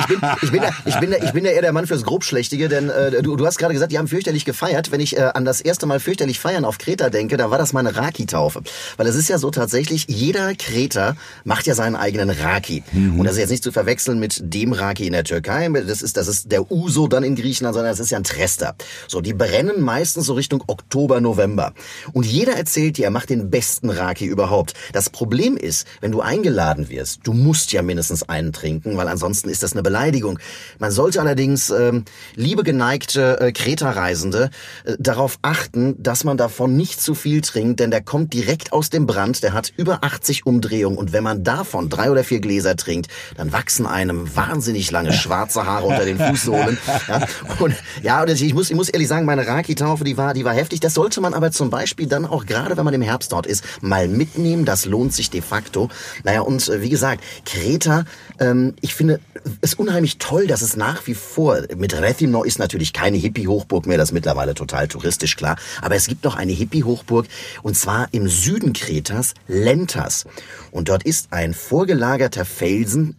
Ich 0.00 0.08
bin, 0.08 0.20
ich 0.42 0.50
bin, 0.50 0.62
ja, 0.62 0.70
ich 0.84 1.00
bin, 1.00 1.12
ich 1.12 1.32
bin 1.32 1.44
ja 1.44 1.50
eher 1.50 1.62
der 1.62 1.72
Mann 1.72 1.86
fürs 1.86 2.04
Grobschlächtige, 2.04 2.68
denn 2.68 2.90
äh, 2.90 3.22
du, 3.22 3.36
du 3.36 3.46
hast 3.46 3.58
gerade 3.58 3.74
gesagt, 3.74 3.92
die 3.92 3.98
haben 3.98 4.08
fürchterlich 4.08 4.44
gefeiert. 4.44 4.92
Wenn 4.92 5.00
ich 5.00 5.16
äh, 5.16 5.30
an 5.34 5.44
das 5.44 5.60
erste 5.60 5.86
Mal 5.86 6.00
fürchterlich 6.00 6.38
feiern 6.38 6.64
auf 6.64 6.78
Kreta 6.78 7.10
denke, 7.10 7.36
da 7.36 7.50
war 7.50 7.58
das 7.58 7.72
meine 7.72 7.96
Raki-Taufe. 7.96 8.62
Weil 8.96 9.06
es 9.06 9.16
ist 9.16 9.28
ja 9.28 9.38
so 9.38 9.50
tatsächlich, 9.50 10.06
jeder 10.08 10.54
Kreter 10.54 11.16
macht 11.44 11.66
ja 11.66 11.74
seinen 11.74 11.96
eigenen 11.96 12.30
Raki. 12.30 12.82
Und 12.92 13.24
das 13.24 13.34
ist 13.34 13.38
jetzt 13.38 13.50
nicht 13.50 13.64
zu 13.64 13.72
verwechseln 13.72 14.18
mit 14.18 14.40
dem 14.42 14.72
Raki 14.72 15.06
in 15.06 15.12
der 15.12 15.24
Türkei. 15.24 15.68
Das 15.68 16.02
ist, 16.02 16.16
das 16.16 16.28
ist 16.28 16.52
der 16.52 16.70
Uso 16.70 17.08
dann 17.08 17.24
in 17.24 17.36
Griechenland, 17.36 17.74
sondern 17.74 17.92
das 17.92 18.00
ist 18.00 18.10
ja 18.10 18.18
ein 18.18 18.24
Trester. 18.24 18.74
So, 19.06 19.20
die 19.20 19.32
brennen 19.32 19.80
meistens 19.80 20.26
so 20.26 20.34
Richtung 20.34 20.62
Oktober, 20.66 21.20
November. 21.20 21.72
Und 22.12 22.26
jeder 22.26 22.54
erzählt 22.54 22.97
dir, 22.98 23.04
er 23.04 23.10
macht 23.10 23.30
den 23.30 23.50
besten 23.50 23.90
Raki 23.90 24.26
überhaupt. 24.26 24.74
Das 24.92 25.10
Problem 25.10 25.56
ist, 25.56 25.86
wenn 26.00 26.12
du 26.12 26.20
eingeladen 26.20 26.88
wirst, 26.88 27.20
du 27.24 27.32
musst 27.32 27.72
ja 27.72 27.82
mindestens 27.82 28.28
einen 28.28 28.52
trinken, 28.52 28.96
weil 28.96 29.08
ansonsten 29.08 29.48
ist 29.48 29.62
das 29.62 29.72
eine 29.72 29.82
Beleidigung. 29.82 30.38
Man 30.78 30.90
sollte 30.90 31.20
allerdings, 31.20 31.70
ähm, 31.70 32.04
liebe 32.34 32.62
geneigte 32.62 33.40
äh, 33.40 33.52
Kreta-Reisende, 33.52 34.50
äh, 34.84 34.96
darauf 34.98 35.38
achten, 35.42 36.00
dass 36.02 36.24
man 36.24 36.36
davon 36.36 36.76
nicht 36.76 37.00
zu 37.00 37.14
viel 37.14 37.40
trinkt, 37.40 37.80
denn 37.80 37.90
der 37.90 38.02
kommt 38.02 38.32
direkt 38.32 38.72
aus 38.72 38.90
dem 38.90 39.06
Brand, 39.06 39.42
der 39.42 39.52
hat 39.52 39.72
über 39.76 40.04
80 40.04 40.46
Umdrehungen 40.46 40.98
und 40.98 41.12
wenn 41.12 41.24
man 41.24 41.44
davon 41.44 41.88
drei 41.88 42.10
oder 42.10 42.24
vier 42.24 42.40
Gläser 42.40 42.76
trinkt, 42.76 43.10
dann 43.36 43.52
wachsen 43.52 43.86
einem 43.86 44.34
wahnsinnig 44.36 44.90
lange 44.90 45.12
schwarze 45.12 45.66
Haare 45.66 45.86
unter 45.86 46.04
den 46.04 46.18
Fußsohlen. 46.18 46.78
Ja, 47.08 47.26
und 47.58 47.74
ja, 48.02 48.22
und 48.22 48.30
ich 48.30 48.54
muss, 48.54 48.70
ich 48.70 48.76
muss 48.76 48.88
ehrlich 48.88 49.08
sagen, 49.08 49.26
meine 49.26 49.46
Raki-Taufe, 49.46 50.04
die 50.04 50.16
war, 50.16 50.34
die 50.34 50.44
war 50.44 50.54
heftig. 50.54 50.80
Das 50.80 50.94
sollte 50.94 51.20
man 51.20 51.34
aber 51.34 51.50
zum 51.50 51.70
Beispiel 51.70 52.06
dann 52.06 52.26
auch 52.26 52.46
gerade, 52.46 52.76
wenn 52.76 52.84
man 52.88 52.94
im 52.94 53.02
Herbst 53.02 53.32
dort 53.32 53.46
ist, 53.46 53.64
mal 53.82 54.08
mitnehmen. 54.08 54.64
Das 54.64 54.86
lohnt 54.86 55.12
sich 55.12 55.30
de 55.30 55.42
facto. 55.42 55.90
Naja, 56.24 56.40
und 56.40 56.66
äh, 56.68 56.80
wie 56.80 56.88
gesagt, 56.88 57.22
Kreta, 57.44 58.04
ähm, 58.40 58.74
ich 58.80 58.94
finde 58.94 59.20
es 59.60 59.74
unheimlich 59.74 60.18
toll, 60.18 60.46
dass 60.46 60.62
es 60.62 60.76
nach 60.76 61.06
wie 61.06 61.14
vor, 61.14 61.62
mit 61.76 61.94
Rethymno 61.94 62.44
ist 62.44 62.58
natürlich 62.58 62.92
keine 62.92 63.18
Hippie-Hochburg 63.18 63.86
mehr, 63.86 63.98
das 63.98 64.08
ist 64.08 64.14
mittlerweile 64.14 64.54
total 64.54 64.88
touristisch, 64.88 65.36
klar. 65.36 65.56
Aber 65.82 65.94
es 65.94 66.06
gibt 66.06 66.24
noch 66.24 66.36
eine 66.36 66.52
Hippie-Hochburg 66.52 67.26
und 67.62 67.76
zwar 67.76 68.08
im 68.12 68.28
Süden 68.28 68.72
Kretas, 68.72 69.34
Lentas. 69.46 70.24
Und 70.70 70.88
dort 70.88 71.02
ist 71.02 71.32
ein 71.32 71.52
vorgelagerter 71.52 72.44
Felsen, 72.44 73.16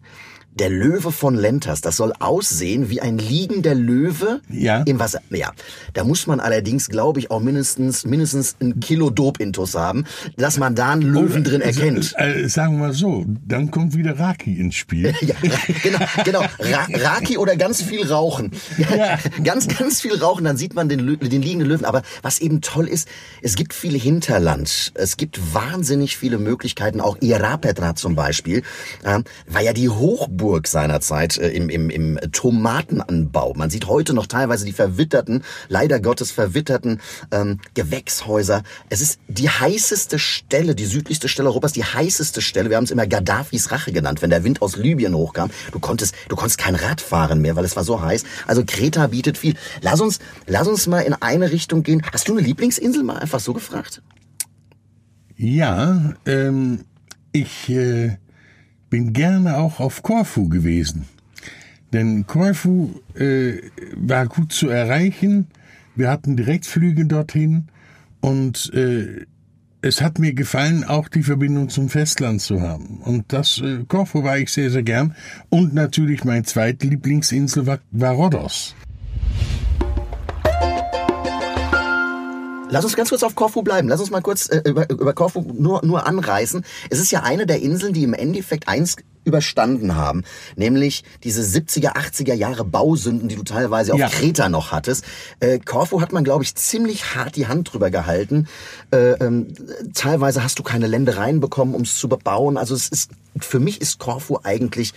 der 0.60 0.70
Löwe 0.70 1.12
von 1.12 1.36
Lentas, 1.36 1.82
das 1.82 1.96
soll 1.98 2.14
aussehen 2.20 2.90
wie 2.90 3.02
ein 3.02 3.18
liegender 3.18 3.74
Löwe 3.76 4.42
Ja. 4.50 4.82
im 4.84 5.00
Wasser. 5.00 5.22
Ja, 5.30 5.52
da 5.94 6.04
muss 6.04 6.28
man 6.28 6.40
allerdings, 6.40 6.90
glaube 6.90 7.20
ich, 7.20 7.32
auch 7.32 7.40
mindestens 7.40 8.06
mindestens 8.06 8.56
ein 8.62 8.80
Kilo 8.80 9.10
Dopintus 9.10 9.76
haben, 9.76 10.04
dass 10.38 10.58
man 10.58 10.76
da 10.76 10.92
einen 10.92 11.02
Löwen 11.02 11.44
drin 11.44 11.62
erkennt. 11.62 12.14
Äh, 12.18 12.42
äh, 12.44 12.48
sagen 12.50 12.74
wir 12.74 12.88
mal 12.88 12.94
so, 12.94 13.26
dann 13.48 13.72
kommt 13.72 13.96
wieder 13.96 14.20
Raki 14.20 14.60
ins 14.60 14.76
Spiel. 14.76 15.14
Ja, 15.22 15.36
genau, 15.84 16.00
genau. 16.26 16.40
Ra 16.42 16.88
Raki 16.94 17.38
oder 17.38 17.56
ganz 17.56 17.82
viel 17.82 18.06
Rauchen. 18.06 18.52
Ja. 18.78 19.18
Ganz, 19.44 19.68
ganz 19.68 20.02
viel 20.02 20.16
Rauchen, 20.16 20.44
dann 20.44 20.58
sieht 20.58 20.74
man 20.74 20.90
den, 20.90 21.00
Lö 21.00 21.16
den 21.18 21.42
liegenden 21.42 21.68
Löwen. 21.70 21.86
Aber 21.86 22.02
was 22.22 22.40
eben 22.40 22.62
toll 22.62 22.88
ist, 22.88 23.08
es 23.42 23.56
gibt 23.56 23.74
viel 23.74 23.98
Hinterland. 24.00 24.92
Es 24.96 25.18
gibt 25.18 25.40
wahnsinnig 25.54 26.18
viele 26.18 26.38
Möglichkeiten, 26.38 27.00
auch 27.00 27.18
Irapetra 27.22 27.96
zum 27.96 28.16
Beispiel, 28.16 28.64
äh, 29.04 29.20
war 29.48 29.62
ja 29.62 29.74
die 29.74 29.90
Hochburg 29.90 30.49
seinerzeit 30.68 31.38
äh, 31.38 31.50
im, 31.50 31.70
im, 31.70 31.90
im 31.90 32.20
Tomatenanbau. 32.32 33.54
Man 33.56 33.70
sieht 33.70 33.88
heute 33.88 34.14
noch 34.14 34.26
teilweise 34.26 34.66
die 34.66 34.72
verwitterten, 34.72 35.44
leider 35.68 36.00
Gottes 36.00 36.32
verwitterten 36.32 37.00
ähm, 37.32 37.60
Gewächshäuser. 37.74 38.64
Es 38.90 39.02
ist 39.02 39.20
die 39.28 39.50
heißeste 39.50 40.20
Stelle, 40.20 40.76
die 40.76 40.86
südlichste 40.86 41.28
Stelle 41.28 41.50
Europas, 41.50 41.74
die 41.74 41.84
heißeste 41.84 42.42
Stelle. 42.42 42.70
Wir 42.70 42.78
haben 42.78 42.84
es 42.84 42.92
immer 42.92 43.08
Gaddafis 43.08 43.72
Rache 43.72 43.92
genannt, 43.92 44.22
wenn 44.22 44.30
der 44.30 44.44
Wind 44.44 44.62
aus 44.62 44.76
Libyen 44.76 45.16
hochkam. 45.16 45.50
Du 45.72 45.80
konntest, 45.80 46.16
du 46.28 46.36
konntest 46.36 46.58
kein 46.58 46.76
Rad 46.76 47.02
fahren 47.02 47.42
mehr, 47.42 47.56
weil 47.56 47.66
es 47.66 47.76
war 47.76 47.84
so 47.84 48.02
heiß. 48.02 48.24
Also 48.48 48.64
Kreta 48.66 49.08
bietet 49.08 49.38
viel. 49.38 49.56
Lass 49.82 50.02
uns, 50.02 50.20
lass 50.48 50.68
uns 50.68 50.88
mal 50.88 51.02
in 51.02 51.14
eine 51.14 51.52
Richtung 51.52 51.84
gehen. 51.84 52.02
Hast 52.12 52.28
du 52.28 52.34
eine 52.34 52.42
Lieblingsinsel 52.42 53.04
mal 53.04 53.18
einfach 53.18 53.40
so 53.40 53.54
gefragt? 53.54 54.02
Ja, 55.38 56.16
ähm, 56.26 56.84
ich 57.32 57.70
äh, 57.70 58.18
bin 58.90 59.14
gerne 59.14 59.58
auch 59.58 59.80
auf 59.80 60.04
Korfu 60.04 60.50
gewesen. 60.50 61.06
Denn 61.94 62.28
Korfu 62.28 63.02
äh, 63.16 63.58
war 63.96 64.28
gut 64.28 64.54
zu 64.54 64.70
erreichen. 64.70 65.48
Wir 65.96 66.10
hatten 66.10 66.38
Direktflüge 66.38 67.06
dorthin 67.06 67.66
und 68.22 68.72
äh, 68.74 69.26
es 69.82 70.02
hat 70.02 70.20
mir 70.20 70.34
gefallen, 70.34 70.84
auch 70.84 71.08
die 71.08 71.24
Verbindung 71.24 71.70
zum 71.70 71.90
Festland 71.90 72.42
zu 72.42 72.62
haben. 72.62 73.00
Und 73.04 73.32
das 73.32 73.60
äh, 73.60 73.86
Korfu 73.88 74.24
war 74.24 74.38
ich 74.38 74.52
sehr, 74.52 74.70
sehr 74.70 74.84
gern. 74.84 75.16
Und 75.50 75.74
natürlich 75.74 76.26
mein 76.26 76.44
zweite 76.44 76.88
Lieblingsinsel 76.88 77.66
war, 77.66 77.80
war 77.92 78.14
Rhodos. 78.14 78.76
Lass 82.72 82.86
uns 82.86 82.96
ganz 82.96 83.10
kurz 83.10 83.24
auf 83.24 83.36
Korfu 83.36 83.64
bleiben. 83.64 83.88
Lass 83.90 84.00
uns 84.00 84.12
mal 84.12 84.22
kurz 84.22 84.48
äh, 84.48 84.62
über, 84.66 84.90
über 84.90 85.14
Korfu 85.14 85.42
nur, 85.42 85.84
nur 85.84 86.06
anreißen. 86.06 86.64
Es 86.90 87.00
ist 87.00 87.12
ja 87.12 87.24
eine 87.24 87.46
der 87.46 87.62
Inseln, 87.62 87.94
die 87.94 88.04
im 88.04 88.14
Endeffekt 88.14 88.68
eins 88.68 88.96
überstanden 89.26 89.96
haben, 89.96 90.24
nämlich 90.56 91.04
diese 91.24 91.42
70er, 91.42 91.96
80er 91.96 92.34
Jahre 92.34 92.64
Bausünden, 92.64 93.28
die 93.28 93.36
du 93.36 93.44
teilweise 93.44 93.94
auf 93.94 94.00
Ja. 94.00 94.08
Kreta 94.08 94.50
noch 94.50 94.72
hattest. 94.72 95.04
Äh, 95.40 95.60
Korfu 95.60 96.02
hat 96.02 96.14
man, 96.14 96.24
glaube 96.24 96.44
ich, 96.44 96.56
ziemlich 96.56 97.16
hart 97.16 97.36
die 97.36 97.48
Hand 97.48 97.74
drüber 97.74 97.92
gehalten. 97.92 98.48
Äh, 98.92 99.12
ähm, 99.24 99.54
teilweise 99.94 100.44
hast 100.44 100.58
du 100.60 100.64
keine 100.64 100.88
Ländereien 100.88 101.40
bekommen, 101.40 101.76
um 101.76 101.82
es 101.82 101.98
zu 101.98 102.08
bebauen. 102.08 102.58
Also 102.58 102.74
es 102.76 102.88
ist, 102.88 103.12
für 103.40 103.60
mich 103.60 103.82
ist 103.82 104.00
Korfu 104.00 104.40
eigentlich 104.44 104.94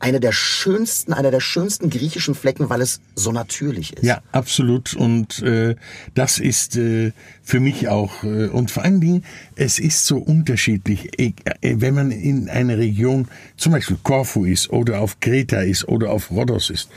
eine 0.00 0.20
der 0.20 0.32
schönsten, 0.32 1.12
einer 1.12 1.30
der 1.30 1.40
schönsten 1.40 1.90
griechischen 1.90 2.34
Flecken, 2.34 2.70
weil 2.70 2.80
es 2.80 3.00
so 3.14 3.32
natürlich 3.32 3.92
ist. 3.94 4.04
Ja, 4.04 4.22
absolut. 4.32 4.94
Und 4.94 5.42
äh, 5.42 5.76
das 6.14 6.38
ist 6.38 6.76
äh, 6.76 7.12
für 7.42 7.60
mich 7.60 7.88
auch, 7.88 8.24
äh, 8.24 8.46
und 8.48 8.70
vor 8.70 8.84
allen 8.84 9.00
Dingen, 9.00 9.24
es 9.54 9.78
ist 9.78 10.06
so 10.06 10.18
unterschiedlich, 10.18 11.18
äh, 11.18 11.32
wenn 11.60 11.94
man 11.94 12.10
in 12.10 12.48
einer 12.48 12.78
Region, 12.78 13.28
zum 13.56 13.72
Beispiel 13.72 13.98
Korfu 14.02 14.44
ist 14.44 14.70
oder 14.70 15.00
auf 15.00 15.20
Kreta 15.20 15.60
ist 15.60 15.86
oder 15.88 16.10
auf 16.10 16.30
Rhodos 16.30 16.70
ist. 16.70 16.88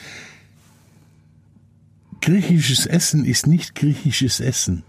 Griechisches 2.21 2.86
Essen 2.86 3.25
ist 3.25 3.48
nicht 3.48 3.75
griechisches 3.75 4.39
Essen. 4.39 4.83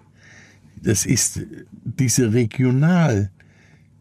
Das 0.83 1.07
ist 1.07 1.41
diese 1.85 2.33
Regional. 2.33 3.31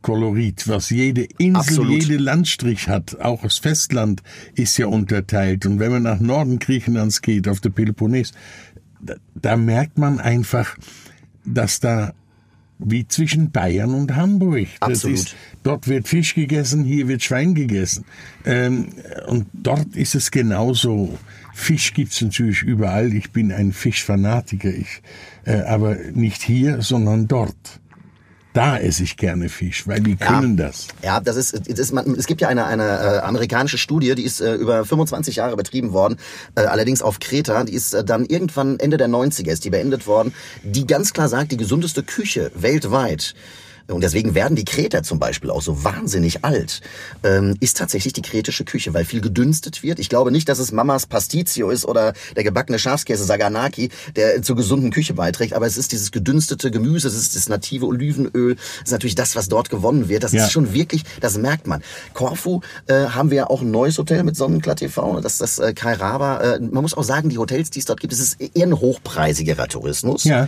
Kolorit, 0.02 0.68
was 0.68 0.90
jede 0.90 1.24
Insel, 1.38 1.56
Absolut. 1.58 2.04
jede 2.04 2.18
Landstrich 2.18 2.88
hat, 2.88 3.20
auch 3.20 3.42
das 3.42 3.58
Festland 3.58 4.24
ist 4.56 4.78
ja 4.78 4.88
unterteilt. 4.88 5.66
Und 5.66 5.80
wenn 5.80 5.92
man 5.92 6.04
nach 6.04 6.20
Norden 6.20 6.60
Griechenlands 6.60 7.22
geht, 7.22 7.48
auf 7.48 7.60
der 7.60 7.70
Peloponnes, 7.70 8.32
da, 9.02 9.16
da 9.36 9.58
merkt 9.58 9.98
man 9.98 10.20
einfach, 10.20 10.78
dass 11.46 11.80
da 11.80 12.14
wie 12.80 13.06
zwischen 13.08 13.52
Bayern 13.52 13.94
und 13.94 14.16
Hamburg. 14.16 14.68
Das 14.80 14.90
Absolut. 14.90 15.18
ist, 15.18 15.36
dort 15.64 15.88
wird 15.88 16.08
Fisch 16.08 16.34
gegessen, 16.34 16.86
hier 16.86 17.10
wird 17.10 17.22
Schwein 17.22 17.54
gegessen. 17.54 18.06
Ähm, 18.46 18.88
und 19.28 19.48
dort 19.54 19.96
ist 19.96 20.16
es 20.16 20.32
genauso. 20.32 21.20
Fisch 21.54 21.94
gibt's 21.94 22.22
natürlich 22.22 22.64
überall. 22.64 23.14
Ich 23.14 23.32
bin 23.32 23.52
ein 23.52 23.74
Fischfanatiker, 23.74 24.74
ich, 24.74 25.02
äh, 25.46 25.60
aber 25.62 25.96
nicht 26.14 26.42
hier, 26.42 26.82
sondern 26.82 27.28
dort. 27.28 27.82
Da 28.54 28.78
esse 28.78 29.04
ich 29.04 29.16
gerne 29.16 29.48
Fisch, 29.48 29.88
weil 29.88 30.00
die 30.02 30.16
können 30.16 30.58
das. 30.58 30.88
Ja, 31.04 31.20
das 31.20 31.36
ist, 31.36 31.54
das 31.70 31.78
ist 31.80 31.94
man, 31.94 32.16
es 32.16 32.26
gibt 32.26 32.42
ja 32.42 32.48
eine, 32.48 32.66
eine 32.66 32.84
äh, 32.84 33.20
amerikanische 33.20 33.78
Studie, 33.78 34.16
die 34.16 34.24
ist 34.24 34.42
äh, 34.42 34.56
über 34.56 34.84
25 34.86 35.36
Jahre 35.36 35.56
betrieben 35.56 35.94
worden, 35.94 36.18
äh, 36.56 36.62
allerdings 36.62 37.04
auf 37.04 37.20
Kreta, 37.20 37.64
die 37.64 37.74
ist 37.74 37.94
äh, 37.94 38.04
dann 38.04 38.26
irgendwann 38.26 38.80
Ende 38.80 38.98
der 38.98 39.08
90er 39.08 39.52
ist 39.52 39.66
die 39.66 39.70
beendet 39.70 40.08
worden, 40.08 40.34
die 40.64 40.88
ganz 40.88 41.14
klar 41.14 41.30
sagt, 41.30 41.52
die 41.52 41.58
gesundeste 41.58 42.02
Küche 42.02 42.52
weltweit 42.56 43.36
und 43.90 44.02
deswegen 44.02 44.36
werden 44.36 44.56
die 44.56 44.66
Kreter 44.66 45.04
zum 45.04 45.20
Beispiel 45.20 45.50
auch 45.50 45.62
so 45.62 45.84
wahnsinnig 45.84 46.44
alt, 46.46 46.82
ähm, 47.24 47.56
ist 47.60 47.78
tatsächlich 47.78 48.14
die 48.14 48.22
kretische 48.22 48.64
Küche, 48.66 48.94
weil 48.94 49.06
viel 49.06 49.22
gedünstet 49.22 49.84
wird. 49.84 50.00
Ich 50.00 50.10
glaube 50.10 50.32
nicht, 50.32 50.48
dass 50.50 50.60
es 50.60 50.72
Mamas 50.72 51.06
Pastizio 51.06 51.70
ist 51.70 51.86
oder 51.86 52.14
der 52.36 52.44
gebackene 52.44 52.80
Schafskäse 52.80 53.24
Saganaki, 53.24 53.90
der 54.16 54.42
zur 54.42 54.56
gesunden 54.56 54.92
Küche 54.92 55.14
beiträgt, 55.14 55.54
aber 55.54 55.66
es 55.66 55.78
ist 55.78 55.92
dieses 55.92 56.12
gedünstete 56.12 56.72
Gemüse, 56.72 57.08
es 57.08 57.16
ist 57.16 57.36
das 57.36 57.50
native 57.50 57.86
Olivenöl, 57.86 58.56
es 58.78 58.84
ist 58.86 58.92
natürlich 58.92 59.16
das, 59.16 59.36
was 59.36 59.48
dort 59.50 59.70
gewonnen 59.70 60.10
wird. 60.10 60.24
Das 60.24 60.32
Ja. 60.34 60.46
ist 60.46 60.52
schon 60.52 60.74
wirklich, 60.74 61.04
das 61.22 61.38
merkt 61.38 61.68
man. 61.68 61.82
Korfu 62.14 62.62
äh, 62.88 62.94
haben 63.08 63.30
wir 63.32 63.38
ja 63.38 63.48
auch 63.50 63.62
ein 63.62 63.72
neues 63.72 63.98
Hotel 63.98 64.24
mit 64.24 64.36
Sonnenklar 64.36 64.76
TV, 64.76 65.20
das 65.22 65.34
ist 65.34 65.42
das 65.42 65.60
äh, 65.60 65.74
Kairaba. 65.74 66.42
Äh, 66.42 66.60
man 66.60 66.82
muss 66.84 66.94
auch 66.96 67.04
sagen, 67.04 67.30
die 67.30 67.38
Hotels, 67.38 67.70
die 67.70 67.80
es 67.80 67.86
dort 67.86 68.00
gibt, 68.00 68.14
es 68.14 68.20
ist 68.20 68.38
eher 68.40 68.68
ein 68.68 68.80
hochpreisigerer 68.80 69.68
Tourismus. 69.68 70.24
Ja. 70.26 70.48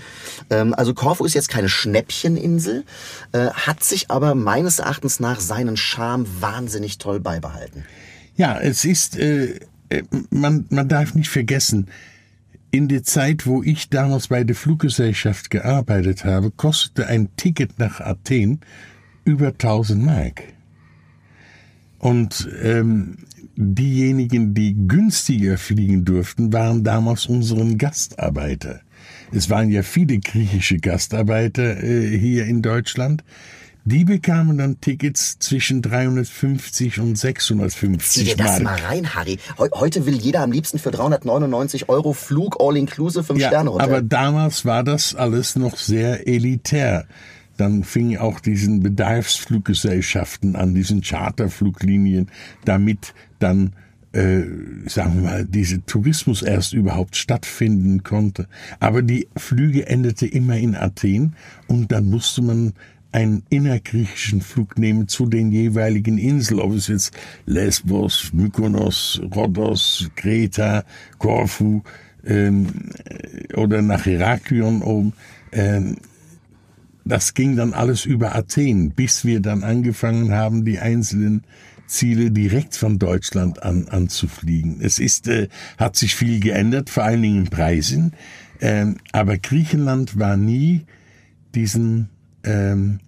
Ähm, 0.50 0.74
also 0.74 0.94
Korfu 0.94 1.26
ist 1.26 1.34
jetzt 1.34 1.50
keine 1.50 1.70
Schnäppcheninsel, 1.70 2.84
äh, 3.34 3.50
hat 3.52 3.84
sich 3.84 4.12
aber 4.12 4.36
meines 4.36 4.80
Erachtens 4.80 5.20
nach 5.20 5.40
seinen 5.40 5.78
Charme 5.78 6.26
wahnsinnig 6.40 6.98
toll 6.98 7.20
beibehalten. 7.20 7.86
Ja, 8.36 8.60
es 8.60 8.86
ist, 8.86 9.18
äh, 9.18 9.60
äh, 9.90 10.04
man, 10.30 10.66
man 10.70 10.88
darf 10.88 11.14
nicht 11.16 11.30
vergessen, 11.30 11.88
in 12.72 12.88
der 12.88 13.04
Zeit, 13.04 13.46
wo 13.46 13.62
ich 13.62 13.90
damals 13.90 14.30
bei 14.30 14.44
der 14.44 14.56
Fluggesellschaft 14.56 15.50
gearbeitet 15.50 16.24
habe, 16.24 16.52
kostete 16.52 17.08
ein 17.08 17.30
Ticket 17.36 17.78
nach 17.80 18.00
Athen 18.00 18.62
über 19.26 19.48
1000 19.48 20.04
Mark. 20.06 20.44
Und 22.00 22.50
ähm, 22.64 23.18
diejenigen, 23.56 24.54
die 24.54 24.76
günstiger 24.88 25.58
fliegen 25.58 26.06
durften, 26.06 26.52
waren 26.54 26.84
damals 26.84 27.26
unseren 27.28 27.78
Gastarbeiter. 27.78 28.82
Es 29.34 29.50
waren 29.50 29.70
ja 29.70 29.84
viele 29.84 30.20
griechische 30.20 30.78
Gastarbeiter 30.78 31.82
äh, 31.84 32.18
hier 32.18 32.46
in 32.46 32.62
Deutschland. 32.62 33.24
Die 33.84 34.06
bekamen 34.06 34.60
dann 34.60 34.80
Tickets 34.80 35.40
zwischen 35.40 35.82
350 35.82 37.00
und 37.00 37.16
Zieh 37.18 37.28
650 37.28 38.24
dir 38.26 38.36
das 38.36 38.60
mal 38.60 38.76
rein, 38.76 39.16
Harry. 39.16 39.40
Heu 39.58 39.70
heute 39.74 40.06
will 40.06 40.16
jeder 40.16 40.42
am 40.42 40.52
liebsten 40.52 40.78
für 40.78 40.92
399 40.92 41.90
Euro 41.90 42.14
Flug 42.14 42.58
All-Inclusive 42.60 43.24
5 43.24 43.40
Ja, 43.40 43.48
Sterne 43.48 43.72
Hotel. 43.74 43.88
aber 43.90 44.02
damals 44.04 44.66
war 44.66 44.84
das 44.84 45.16
alles 45.16 45.56
noch 45.56 45.78
sehr 45.78 46.28
elitär. 46.28 47.06
dann 47.58 47.84
fing 47.84 48.18
auch 48.18 48.40
diesen 48.40 48.82
Bedarfsfluggesellschaften 48.82 50.56
an, 50.56 50.74
diesen 50.74 51.02
Charterfluglinien, 51.02 52.30
damit 52.66 53.14
dann 53.40 53.74
äh, 54.14 54.42
sagen 54.88 55.16
wir 55.16 55.22
mal, 55.22 55.46
diese 55.46 55.86
Tourismus 55.86 56.42
erst 56.42 56.74
überhaupt 56.74 57.16
stattfinden 57.16 58.04
konnte. 58.04 58.48
Aber 58.80 59.02
die 59.02 59.28
Flüge 59.38 59.88
endete 59.88 60.28
immer 60.28 60.58
in 60.58 60.76
Athen 60.76 61.36
und 61.68 61.92
dann 61.92 62.10
musste 62.10 62.42
man 62.42 62.74
einen 63.14 63.44
innergriechischen 63.50 64.42
Flug 64.42 64.78
nehmen 64.78 65.08
zu 65.08 65.26
den 65.26 65.52
jeweiligen 65.52 66.18
Inseln, 66.18 66.60
ob 66.60 66.74
es 66.74 66.88
jetzt 66.88 67.14
Lesbos, 67.46 68.32
Mykonos, 68.34 69.22
Rhodos, 69.36 70.10
Kreta, 70.16 70.84
Korfu 71.18 71.82
ähm, 72.26 72.68
oder 73.56 73.82
nach 73.82 74.06
Heraklion 74.06 74.82
oben. 74.82 75.14
Ähm, 75.52 75.98
das 77.04 77.34
ging 77.34 77.56
dann 77.56 77.74
alles 77.74 78.06
über 78.06 78.36
Athen, 78.36 78.92
bis 78.92 79.26
wir 79.26 79.42
dann 79.42 79.64
angefangen 79.64 80.32
haben, 80.32 80.64
die 80.64 80.80
einzelnen 80.80 81.44
Ziele 81.92 82.32
direkt 82.32 82.76
von 82.76 83.00
Deutschland 83.00 83.64
an 83.64 83.88
anzufliegen. 83.90 84.80
Es 84.82 84.98
ist, 84.98 85.28
äh, 85.28 85.50
hat 85.78 85.96
sich 85.96 86.16
viel 86.16 86.40
geändert, 86.40 86.90
vor 86.90 87.04
allen 87.04 87.22
Dingen 87.22 87.50
Preisen, 87.50 88.14
ähm, 88.62 88.98
aber 89.12 89.38
Griechenland 89.38 90.18
war 90.18 90.38
nie 90.38 90.86
diesen 91.54 92.10
ähm, 92.44 93.00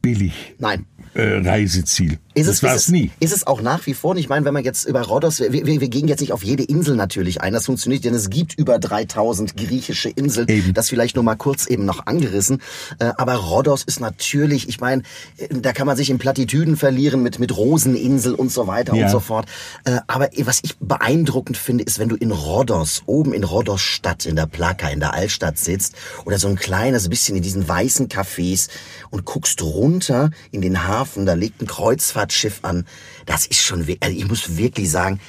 billig. 0.00 0.54
Nein. 0.58 0.86
Äh, 1.14 1.40
Reiseziel. 1.46 2.18
Ist 2.34 2.48
es, 2.48 2.62
ist 2.62 2.74
es 2.74 2.88
nie. 2.88 3.10
Ist 3.20 3.32
es 3.34 3.46
auch 3.46 3.60
nach 3.60 3.84
wie 3.86 3.94
vor? 3.94 4.16
Ich 4.16 4.28
meine, 4.28 4.44
wenn 4.46 4.54
man 4.54 4.64
jetzt 4.64 4.84
über 4.86 5.02
Rhodos, 5.02 5.40
wir, 5.40 5.52
wir, 5.52 5.80
wir 5.80 5.88
gehen 5.88 6.08
jetzt 6.08 6.20
nicht 6.20 6.32
auf 6.32 6.42
jede 6.42 6.62
Insel 6.62 6.96
natürlich 6.96 7.40
ein, 7.40 7.52
das 7.52 7.66
funktioniert, 7.66 8.04
denn 8.04 8.14
es 8.14 8.30
gibt 8.30 8.54
über 8.58 8.78
3000 8.78 9.56
griechische 9.56 10.08
Inseln. 10.08 10.48
Eben. 10.48 10.72
Das 10.74 10.88
vielleicht 10.88 11.16
nur 11.16 11.24
mal 11.24 11.36
kurz 11.36 11.66
eben 11.66 11.84
noch 11.84 12.06
angerissen. 12.06 12.62
Äh, 12.98 13.12
Aber 13.16 13.34
Rhodos 13.34 13.82
ist 13.84 14.00
natürlich, 14.00 14.68
ich 14.68 14.80
meine, 14.80 15.02
äh, 15.36 15.48
da 15.50 15.72
kann 15.72 15.86
man 15.86 15.96
sich 15.96 16.10
in 16.10 16.18
Plattitüden 16.18 16.76
verlieren 16.76 17.22
mit, 17.22 17.38
mit 17.38 17.56
Roseninsel 17.56 18.34
und 18.34 18.50
so 18.50 18.66
weiter 18.66 18.94
Ja. 18.94 19.04
und 19.06 19.10
so 19.10 19.20
fort. 19.20 19.46
Äh, 19.84 19.98
Aber 20.06 20.28
was 20.44 20.60
ich 20.62 20.76
beeindruckend 20.78 21.56
finde, 21.56 21.84
ist, 21.84 21.98
wenn 21.98 22.08
du 22.08 22.16
in 22.16 22.30
Rhodos, 22.32 23.02
oben 23.06 23.32
in 23.34 23.44
Rhodos 23.44 23.80
Stadt, 23.80 24.24
in 24.26 24.36
der 24.36 24.46
Plaka, 24.46 24.88
in 24.88 25.00
der 25.00 25.12
Altstadt 25.14 25.58
sitzt 25.58 25.94
oder 26.24 26.38
so 26.38 26.48
ein 26.48 26.56
kleines 26.56 27.08
bisschen 27.08 27.36
in 27.36 27.42
diesen 27.42 27.68
weißen 27.68 28.08
Cafés 28.08 28.68
und 29.10 29.24
guckst 29.24 29.60
runter 29.62 30.30
in 30.50 30.62
den 30.62 30.86
Hafen, 30.86 31.26
da 31.26 31.34
liegt 31.34 31.60
ein 31.60 31.66
Kreuzfahrtschiff 32.22 32.60
an. 32.62 32.84
Das 33.26 33.46
ist 33.46 33.62
schon, 33.62 33.80
also 34.00 34.16
ich 34.16 34.28
muss 34.28 34.56
wirklich 34.56 34.90
sagen, 34.90 35.20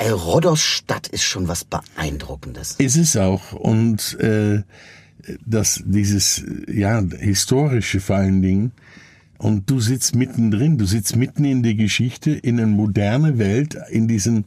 Rhodos 0.00 0.62
Stadt 0.62 1.08
ist 1.08 1.24
schon 1.24 1.48
was 1.48 1.64
Beeindruckendes. 1.64 2.76
Ist 2.78 2.96
es 2.96 3.16
auch. 3.16 3.52
Und 3.52 4.18
äh, 4.20 4.62
das, 5.44 5.82
dieses, 5.84 6.42
ja, 6.72 7.02
historische 7.18 8.00
vor 8.00 8.16
allen 8.16 8.40
Dingen. 8.40 8.72
Und 9.36 9.70
du 9.70 9.80
sitzt 9.80 10.14
mittendrin, 10.14 10.78
du 10.78 10.86
sitzt 10.86 11.16
mitten 11.16 11.44
in 11.44 11.62
der 11.62 11.74
Geschichte, 11.74 12.30
in 12.30 12.58
eine 12.58 12.66
moderne 12.66 13.38
Welt, 13.38 13.76
in 13.90 14.08
diesen 14.08 14.44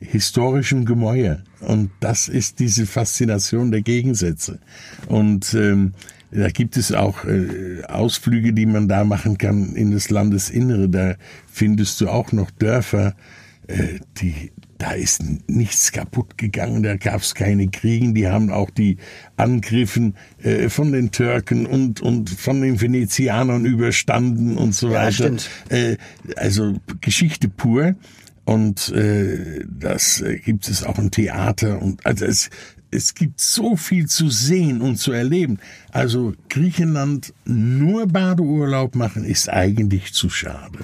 historischen 0.00 0.84
Gemäuer. 0.84 1.42
Und 1.60 1.90
das 2.00 2.28
ist 2.28 2.58
diese 2.58 2.86
Faszination 2.86 3.70
der 3.70 3.82
Gegensätze. 3.82 4.58
Und 5.06 5.54
ähm, 5.54 5.92
da 6.34 6.48
gibt 6.48 6.76
es 6.76 6.92
auch 6.92 7.24
äh, 7.24 7.82
Ausflüge, 7.84 8.52
die 8.52 8.66
man 8.66 8.88
da 8.88 9.04
machen 9.04 9.38
kann 9.38 9.74
in 9.76 9.92
das 9.92 10.10
Landesinnere. 10.10 10.88
Da 10.88 11.14
findest 11.46 12.00
du 12.00 12.08
auch 12.08 12.32
noch 12.32 12.50
Dörfer, 12.50 13.14
äh, 13.68 14.00
die 14.18 14.50
da 14.78 14.92
ist 14.92 15.22
nichts 15.48 15.92
kaputt 15.92 16.36
gegangen, 16.36 16.82
da 16.82 16.96
gab 16.96 17.20
es 17.22 17.34
keine 17.34 17.68
Kriegen, 17.68 18.12
die 18.14 18.28
haben 18.28 18.50
auch 18.50 18.70
die 18.70 18.96
Angriffen 19.36 20.14
äh, 20.42 20.68
von 20.68 20.92
den 20.92 21.10
Türken 21.10 21.64
und, 21.64 22.00
und 22.00 22.28
von 22.28 22.60
den 22.60 22.80
Venezianern 22.80 23.64
überstanden 23.64 24.56
und 24.58 24.74
so 24.74 24.88
Ja, 24.88 25.04
weiter. 25.04 25.12
stimmt. 25.12 25.50
Äh, 25.70 25.96
also 26.36 26.74
Geschichte 27.00 27.48
pur 27.48 27.94
und 28.44 28.90
äh, 28.90 29.64
das 29.66 30.20
äh, 30.20 30.38
gibt 30.38 30.68
es 30.68 30.82
auch 30.84 30.98
im 30.98 31.10
Theater 31.10 31.80
und 31.80 32.04
also 32.04 32.24
es, 32.26 32.50
es 32.94 33.14
gibt 33.14 33.40
so 33.40 33.76
viel 33.76 34.06
zu 34.06 34.30
sehen 34.30 34.80
und 34.80 34.96
zu 34.96 35.12
erleben. 35.12 35.58
Also 35.90 36.34
Griechenland 36.48 37.34
nur 37.44 38.06
Badeurlaub 38.06 38.94
machen 38.94 39.24
ist 39.24 39.48
eigentlich 39.48 40.14
zu 40.14 40.30
schade. 40.30 40.78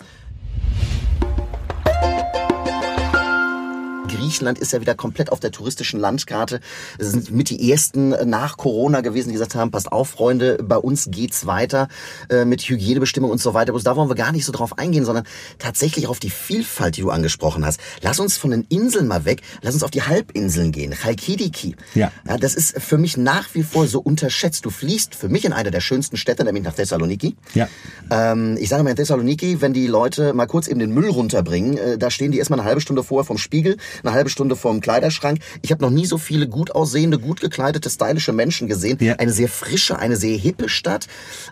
Griechenland 4.20 4.59
ist 4.59 4.72
ja 4.72 4.80
wieder 4.80 4.94
komplett 4.94 5.33
auf 5.33 5.40
der 5.40 5.50
touristischen 5.50 5.98
Landkarte. 5.98 6.61
Es 6.98 7.11
sind 7.11 7.30
mit 7.30 7.48
die 7.48 7.70
ersten 7.70 8.11
nach 8.28 8.59
Corona 8.59 9.00
gewesen, 9.00 9.28
die 9.28 9.33
gesagt 9.33 9.54
haben, 9.54 9.70
passt 9.70 9.90
auf, 9.90 10.11
Freunde, 10.11 10.59
bei 10.62 10.76
uns 10.76 11.09
geht's 11.11 11.46
weiter 11.46 11.88
äh, 12.28 12.44
mit 12.44 12.61
Hygienebestimmungen 12.62 13.33
und 13.33 13.38
so 13.38 13.54
weiter. 13.54 13.72
Bloß 13.72 13.83
da 13.83 13.96
wollen 13.96 14.11
wir 14.11 14.16
gar 14.16 14.33
nicht 14.33 14.44
so 14.44 14.52
drauf 14.52 14.78
eingehen, 14.78 15.06
sondern 15.06 15.24
tatsächlich 15.59 16.06
auf 16.06 16.18
die 16.18 16.28
Vielfalt, 16.28 16.98
die 16.98 17.00
du 17.00 17.11
angesprochen 17.11 17.64
hast. 17.64 17.80
Lass 18.02 18.20
uns 18.20 18.37
von 18.37 18.50
den 18.50 18.66
Inseln 18.68 19.09
mal 19.09 19.24
weg, 19.24 19.40
lass 19.62 19.72
uns 19.72 19.83
auf 19.83 19.90
die 19.90 20.02
Halbinseln 20.02 20.70
gehen. 20.70 20.92
Chalkidiki. 20.92 21.76
Ja. 21.94 22.12
ja. 22.28 22.37
Das 22.37 22.54
ist 22.54 22.78
für 22.80 22.98
mich 22.98 23.16
nach 23.16 23.48
wie 23.54 23.62
vor 23.62 23.87
so 23.87 24.00
unterschätzt. 24.00 24.66
Du 24.66 24.70
fliegst 24.70 25.14
für 25.14 25.30
mich 25.30 25.46
in 25.46 25.54
eine 25.54 25.70
der 25.70 25.80
schönsten 25.80 26.18
Städte, 26.18 26.44
nämlich 26.44 26.64
nach 26.64 26.74
Thessaloniki. 26.74 27.37
Ja. 27.54 27.68
Ähm, 28.11 28.59
ich 28.61 28.68
sage 28.68 28.83
mal 28.83 28.90
in 28.90 28.96
Thessaloniki, 28.96 29.62
wenn 29.62 29.72
die 29.72 29.87
Leute 29.87 30.35
mal 30.35 30.46
kurz 30.46 30.68
eben 30.68 30.78
den 30.78 30.92
Müll 30.92 31.09
runterbringen, 31.09 31.78
äh, 31.78 31.96
da 31.96 32.11
stehen 32.11 32.33
die 32.33 32.38
erstmal 32.38 32.61
eine 32.61 32.68
halbe 32.68 32.83
Stunde 32.83 33.02
vorher 33.02 33.24
vom 33.24 33.38
Spiegel, 33.38 33.78
eine 34.11 34.16
halbe 34.18 34.31
Stunde 34.31 34.57
vorm 34.57 34.81
Kleiderschrank. 34.81 35.38
Ich 35.62 35.70
habe 35.73 35.83
noch 35.83 35.90
nie 35.90 36.07
so 36.07 36.18
viele 36.18 36.49
gut 36.49 36.73
aussehende, 36.73 37.18
gut 37.18 37.40
gekleidete, 37.40 37.88
stylische 37.88 38.33
Menschen 38.33 38.68
gesehen. 38.68 38.99
Ja. 39.01 39.14
Eine 39.16 39.33
sehr 39.33 39.49
frische, 39.49 39.99
eine 39.99 40.16
sehr 40.16 40.37
hippe 40.37 40.68
Stadt, 40.68 41.07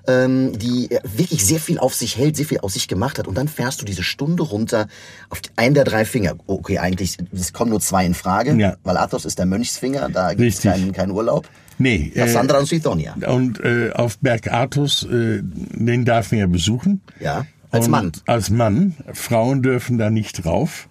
ähm, 0.06 0.58
die 0.58 0.90
äh, 0.90 1.00
wirklich 1.16 1.44
sehr 1.44 1.60
viel 1.60 1.78
auf 1.78 1.94
sich 1.94 2.16
hält, 2.18 2.36
sehr 2.36 2.46
viel 2.46 2.58
aus 2.60 2.74
sich 2.74 2.88
gemacht 2.88 3.18
hat. 3.18 3.26
Und 3.28 3.36
dann 3.36 3.48
fährst 3.48 3.80
du 3.80 3.84
diese 3.84 4.02
Stunde 4.02 4.42
runter 4.42 4.88
auf 5.30 5.40
einen 5.56 5.74
der 5.74 5.84
drei 5.84 6.04
Finger. 6.04 6.34
Okay, 6.46 6.78
eigentlich, 6.78 7.16
es 7.32 7.52
kommen 7.52 7.70
nur 7.70 7.80
zwei 7.80 8.04
in 8.04 8.14
Frage, 8.14 8.54
Ja. 8.54 8.76
weil 8.82 8.96
Athos 8.96 9.24
ist 9.24 9.38
der 9.38 9.46
Mönchsfinger, 9.46 10.08
da 10.08 10.34
gibt 10.34 10.52
es 10.52 10.60
keinen, 10.62 10.92
keinen 10.92 11.12
Urlaub. 11.12 11.48
Nee, 11.78 12.10
äh, 12.14 12.18
Cassandra 12.20 12.58
und 12.58 12.66
Suitonia. 12.66 13.14
Und 13.28 13.60
äh, 13.60 13.92
auf 13.92 14.18
Berg 14.18 14.52
Athos, 14.52 15.04
äh, 15.04 15.40
den 15.42 16.04
darf 16.04 16.32
man 16.32 16.40
ja 16.40 16.46
besuchen. 16.48 17.02
Ja, 17.20 17.46
als 17.70 17.84
Und 17.86 17.92
Mann. 17.92 18.12
Als 18.26 18.50
Mann. 18.50 18.96
Frauen 19.12 19.62
dürfen 19.62 19.96
da 19.98 20.10
nicht 20.10 20.44
drauf. 20.44 20.88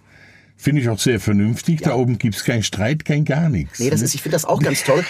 Finde 0.60 0.82
ich 0.82 0.90
auch 0.90 0.98
sehr 1.00 1.20
vernünftig. 1.20 1.82
Da 1.82 1.94
oben 1.94 2.18
gibt's 2.18 2.44
keinen 2.44 2.64
Streit, 2.64 3.06
kein 3.06 3.26
gar 3.26 3.48
nichts. 3.48 3.80
Nee, 3.80 3.92
das 3.92 4.02
ist, 4.02 4.16
ich 4.16 4.24
finde 4.24 4.36
das 4.36 4.44
auch 4.46 4.60
ganz 4.60 4.84
toll. 4.84 5.06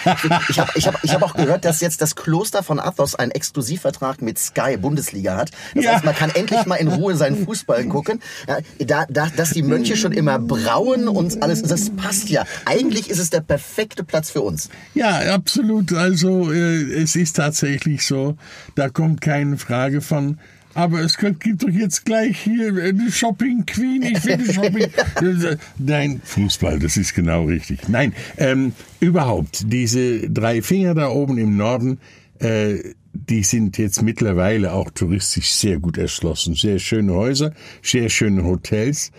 Ich 0.50 0.58
habe 0.58 0.70
ich 0.76 0.86
hab, 0.86 1.02
ich 1.02 1.14
hab 1.14 1.22
auch 1.22 1.34
gehört, 1.34 1.64
dass 1.64 1.80
jetzt 1.80 2.02
das 2.02 2.14
Kloster 2.16 2.62
von 2.62 2.78
Athos 2.78 3.14
einen 3.14 3.30
Exklusivvertrag 3.32 4.20
mit 4.20 4.38
Sky 4.38 4.76
Bundesliga 4.76 5.36
hat. 5.36 5.50
Das 5.74 5.84
Ja. 5.84 5.92
heißt, 5.94 6.04
man 6.04 6.14
kann 6.14 6.30
endlich 6.30 6.66
mal 6.66 6.76
in 6.76 6.88
Ruhe 6.88 7.16
seinen 7.16 7.46
Fußball 7.46 7.86
gucken. 7.86 8.20
Ja, 8.46 8.58
da, 8.78 9.06
da, 9.08 9.28
dass 9.34 9.50
die 9.50 9.62
Mönche 9.62 9.96
schon 9.96 10.12
immer 10.12 10.38
brauen 10.38 11.08
und 11.08 11.42
alles, 11.42 11.62
das 11.62 11.90
passt 11.96 12.28
ja. 12.28 12.44
Eigentlich 12.66 13.08
ist 13.08 13.18
es 13.18 13.30
der 13.30 13.40
perfekte 13.40 14.04
Platz 14.04 14.30
für 14.30 14.42
uns. 14.42 14.68
Ja, 14.94 15.34
absolut. 15.34 15.94
Also 15.94 16.52
äh, 16.52 16.82
es 17.02 17.16
ist 17.16 17.36
tatsächlich 17.36 18.04
so, 18.06 18.36
da 18.74 18.90
kommt 18.90 19.22
keine 19.22 19.56
Frage 19.56 20.02
von. 20.02 20.38
Aber 20.78 21.00
es 21.00 21.16
gibt 21.18 21.64
doch 21.64 21.68
jetzt 21.68 22.04
gleich 22.04 22.38
hier 22.38 22.68
eine 22.68 23.10
Shopping 23.10 23.66
Queen. 23.66 24.00
Ich 24.00 24.20
finde 24.20 24.52
Shopping. 24.52 24.86
Nein, 25.78 26.20
Fußball, 26.22 26.78
das 26.78 26.96
ist 26.96 27.14
genau 27.14 27.46
richtig. 27.46 27.88
Nein, 27.88 28.12
ähm, 28.36 28.72
überhaupt 29.00 29.72
diese 29.72 30.30
drei 30.30 30.62
Finger 30.62 30.94
da 30.94 31.08
oben 31.08 31.36
im 31.36 31.56
Norden. 31.56 31.98
Äh, 32.38 32.94
die 33.12 33.42
sind 33.42 33.76
jetzt 33.76 34.02
mittlerweile 34.02 34.72
auch 34.72 34.88
touristisch 34.90 35.50
sehr 35.50 35.80
gut 35.80 35.98
erschlossen. 35.98 36.54
Sehr 36.54 36.78
schöne 36.78 37.12
Häuser, 37.12 37.52
sehr 37.82 38.08
schöne 38.08 38.44
Hotels. 38.44 39.10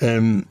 Ähm, 0.00 0.44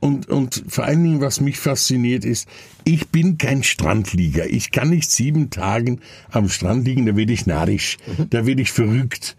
und, 0.00 0.28
und 0.28 0.62
vor 0.68 0.84
allen 0.84 1.02
Dingen, 1.02 1.20
was 1.22 1.40
mich 1.40 1.58
fasziniert 1.58 2.26
ist, 2.26 2.46
ich 2.84 3.08
bin 3.08 3.38
kein 3.38 3.62
Strandlieger. 3.62 4.44
Ich 4.50 4.72
kann 4.72 4.90
nicht 4.90 5.10
sieben 5.10 5.48
Tagen 5.48 6.00
am 6.30 6.50
Strand 6.50 6.86
liegen, 6.86 7.06
da 7.06 7.16
werde 7.16 7.32
ich 7.32 7.46
narrisch, 7.46 7.96
da 8.28 8.44
werde 8.44 8.60
ich 8.60 8.72
verrückt. 8.72 9.36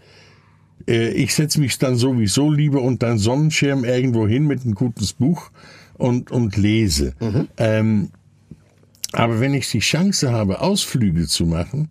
Äh, 0.88 1.10
Ich 1.12 1.34
setze 1.36 1.60
mich 1.60 1.78
dann 1.78 1.96
sowieso 1.96 2.52
lieber 2.52 2.82
unter 2.82 3.08
einen 3.08 3.20
Sonnenschirm 3.20 3.84
irgendwo 3.84 4.28
hin 4.28 4.46
mit 4.48 4.64
einem 4.64 4.76
gutes 4.76 5.14
Buch 5.14 5.52
und, 5.96 6.32
und 6.32 6.58
lese. 6.58 7.14
Ähm, 7.58 8.10
aber 9.12 9.40
wenn 9.40 9.54
ich 9.54 9.70
die 9.70 9.80
Chance 9.80 10.32
habe, 10.32 10.62
Ausflüge 10.62 11.28
zu 11.28 11.46
machen, 11.46 11.90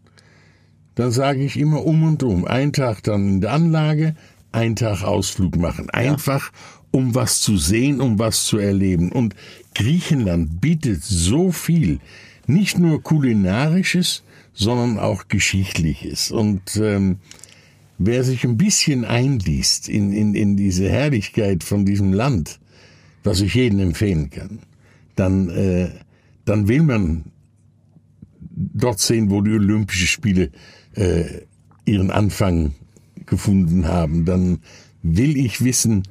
dann 0.94 1.10
sage 1.10 1.44
ich 1.44 1.56
immer 1.56 1.84
um 1.86 2.02
und 2.02 2.22
um. 2.22 2.44
Ein 2.44 2.72
Tag 2.72 3.02
dann 3.04 3.28
in 3.28 3.40
der 3.40 3.52
Anlage, 3.52 4.14
ein 4.50 4.76
Tag 4.76 5.02
Ausflug 5.02 5.56
machen. 5.56 5.88
Einfach, 5.90 6.52
um 6.90 7.14
was 7.14 7.40
zu 7.40 7.56
sehen, 7.56 8.00
um 8.00 8.18
was 8.18 8.44
zu 8.44 8.58
erleben. 8.58 9.10
Und 9.10 9.34
Griechenland 9.74 10.60
bietet 10.60 11.02
so 11.02 11.52
viel. 11.52 12.00
Nicht 12.46 12.78
nur 12.78 13.02
kulinarisches, 13.02 14.24
sondern 14.52 14.98
auch 14.98 15.28
geschichtliches. 15.28 16.30
Und 16.30 16.76
ähm, 16.76 17.18
wer 18.06 18.24
sich 18.24 18.44
ein 18.44 18.56
bisschen 18.56 19.04
einliest 19.04 19.88
in, 19.88 20.12
in, 20.12 20.34
in 20.34 20.56
diese 20.56 20.88
Herrlichkeit 20.88 21.62
von 21.62 21.84
diesem 21.84 22.12
Land, 22.12 22.58
was 23.24 23.40
ich 23.40 23.54
jedem 23.54 23.80
empfehlen 23.80 24.30
kann, 24.30 24.60
dann, 25.16 25.48
äh, 25.50 25.90
dann 26.44 26.68
will 26.68 26.82
man 26.82 27.24
dort 28.50 29.00
sehen, 29.00 29.30
wo 29.30 29.40
die 29.40 29.52
Olympischen 29.52 30.06
Spiele 30.06 30.50
äh, 30.94 31.24
ihren 31.84 32.10
Anfang 32.10 32.74
gefunden 33.26 33.86
haben, 33.86 34.24
dann 34.24 34.58
will 35.02 35.36
ich 35.36 35.64
wissen, 35.64 36.04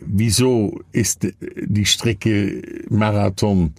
wieso 0.00 0.80
ist 0.92 1.26
die 1.40 1.86
Strecke 1.86 2.62
Marathon, 2.88 3.72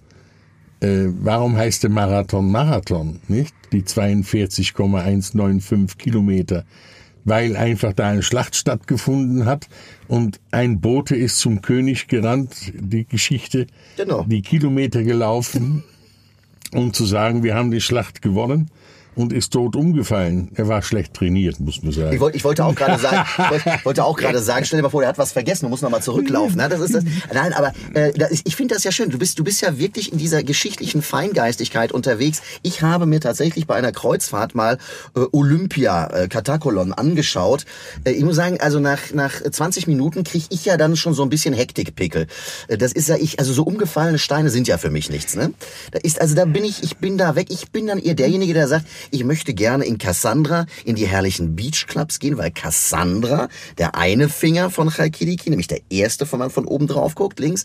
äh, 0.80 1.06
warum 1.20 1.56
heißt 1.56 1.82
der 1.82 1.90
Marathon 1.90 2.50
Marathon, 2.50 3.20
nicht? 3.28 3.54
Die 3.72 3.84
42,195 3.84 5.98
Kilometer 5.98 6.64
weil 7.30 7.56
einfach 7.56 7.92
da 7.92 8.08
eine 8.08 8.24
Schlacht 8.24 8.56
stattgefunden 8.56 9.46
hat 9.46 9.68
und 10.08 10.40
ein 10.50 10.80
Bote 10.80 11.14
ist 11.14 11.38
zum 11.38 11.62
König 11.62 12.08
gerannt, 12.08 12.72
die 12.74 13.06
Geschichte, 13.06 13.68
genau. 13.96 14.24
die 14.24 14.42
Kilometer 14.42 15.04
gelaufen, 15.04 15.84
um 16.72 16.92
zu 16.92 17.06
sagen, 17.06 17.44
wir 17.44 17.54
haben 17.54 17.70
die 17.70 17.80
Schlacht 17.80 18.20
gewonnen 18.20 18.68
und 19.20 19.32
ist 19.32 19.52
tot 19.52 19.76
umgefallen. 19.76 20.50
Er 20.54 20.68
war 20.68 20.82
schlecht 20.82 21.14
trainiert, 21.14 21.60
muss 21.60 21.82
man 21.82 21.92
sagen. 21.92 22.12
Ich 22.14 22.20
wollte, 22.20 22.36
ich 22.36 22.44
wollte 22.44 22.64
auch 22.64 22.74
gerade 22.74 22.98
sagen, 23.00 23.28
wollte, 23.50 23.80
wollte 23.84 24.04
auch 24.04 24.16
gerade 24.16 24.38
sagen, 24.38 24.64
stell 24.64 24.78
dir 24.78 24.82
mal 24.82 24.88
vor, 24.88 25.02
er 25.02 25.10
hat 25.10 25.18
was 25.18 25.32
vergessen 25.32 25.66
und 25.66 25.70
muss 25.70 25.82
nochmal 25.82 26.02
zurücklaufen. 26.02 26.56
Ne? 26.56 26.68
Das 26.68 26.80
ist 26.80 26.94
das. 26.94 27.04
Nein, 27.32 27.52
aber 27.52 27.72
äh, 27.94 28.12
das, 28.12 28.30
ich 28.44 28.56
finde 28.56 28.74
das 28.74 28.84
ja 28.84 28.92
schön. 28.92 29.10
Du 29.10 29.18
bist, 29.18 29.38
du 29.38 29.44
bist 29.44 29.60
ja 29.60 29.78
wirklich 29.78 30.12
in 30.12 30.18
dieser 30.18 30.42
geschichtlichen 30.42 31.02
Feingeistigkeit 31.02 31.92
unterwegs. 31.92 32.42
Ich 32.62 32.82
habe 32.82 33.06
mir 33.06 33.20
tatsächlich 33.20 33.66
bei 33.66 33.74
einer 33.74 33.92
Kreuzfahrt 33.92 34.54
mal 34.54 34.78
äh, 35.14 35.20
Olympia 35.32 36.06
äh, 36.06 36.28
Katakolon 36.28 36.92
angeschaut. 36.92 37.66
Äh, 38.04 38.12
ich 38.12 38.24
muss 38.24 38.36
sagen, 38.36 38.58
also 38.60 38.80
nach 38.80 39.12
nach 39.12 39.42
20 39.42 39.86
Minuten 39.86 40.24
kriege 40.24 40.46
ich 40.50 40.64
ja 40.64 40.76
dann 40.76 40.96
schon 40.96 41.14
so 41.14 41.22
ein 41.22 41.30
bisschen 41.30 41.54
Hektikpickel. 41.54 42.26
Äh, 42.68 42.78
das 42.78 42.92
ist 42.92 43.08
ja 43.08 43.16
ich, 43.16 43.38
also 43.38 43.52
so 43.52 43.64
umgefallene 43.64 44.18
Steine 44.18 44.50
sind 44.50 44.68
ja 44.68 44.78
für 44.78 44.90
mich 44.90 45.10
nichts. 45.10 45.36
Ne? 45.36 45.52
Da 45.90 45.98
ist 45.98 46.20
also 46.20 46.34
da 46.34 46.44
bin 46.44 46.64
ich, 46.64 46.82
ich 46.82 46.96
bin 46.96 47.18
da 47.18 47.36
weg. 47.36 47.48
Ich 47.50 47.70
bin 47.70 47.86
dann 47.86 47.98
eher 47.98 48.14
derjenige, 48.14 48.54
der 48.54 48.68
sagt, 48.68 48.86
ich 49.10 49.24
möchte 49.24 49.54
gerne 49.54 49.84
in 49.84 49.98
Cassandra 49.98 50.66
in 50.84 50.96
die 50.96 51.06
herrlichen 51.06 51.56
Beachclubs 51.56 52.18
gehen, 52.18 52.38
weil 52.38 52.50
Cassandra, 52.50 53.48
der 53.78 53.94
eine 53.94 54.28
Finger 54.28 54.70
von 54.70 54.90
Chalkidiki, 54.90 55.50
nämlich 55.50 55.68
der 55.68 55.80
erste, 55.90 56.30
wenn 56.30 56.38
man 56.38 56.50
von 56.50 56.64
oben 56.64 56.86
drauf 56.86 57.14
guckt, 57.14 57.40
links, 57.40 57.64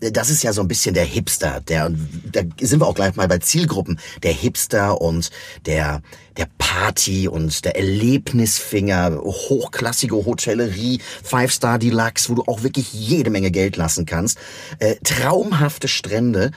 das 0.00 0.30
ist 0.30 0.42
ja 0.42 0.52
so 0.52 0.60
ein 0.60 0.68
bisschen 0.68 0.94
der 0.94 1.04
Hipster, 1.04 1.60
der, 1.60 1.90
da 2.32 2.40
sind 2.60 2.80
wir 2.80 2.86
auch 2.86 2.94
gleich 2.94 3.14
mal 3.16 3.28
bei 3.28 3.38
Zielgruppen, 3.38 4.00
der 4.22 4.32
Hipster 4.32 5.00
und 5.00 5.30
der, 5.66 6.02
der 6.36 6.48
Party 6.58 7.28
und 7.28 7.64
der 7.64 7.76
Erlebnisfinger, 7.76 9.20
hochklassige 9.22 10.16
Hotellerie, 10.16 11.00
Five-Star 11.22 11.78
Deluxe, 11.78 12.28
wo 12.28 12.34
du 12.34 12.42
auch 12.42 12.62
wirklich 12.62 12.92
jede 12.92 13.30
Menge 13.30 13.50
Geld 13.50 13.76
lassen 13.76 14.06
kannst, 14.06 14.38
äh, 14.78 14.96
traumhafte 15.04 15.88
Strände, 15.88 16.50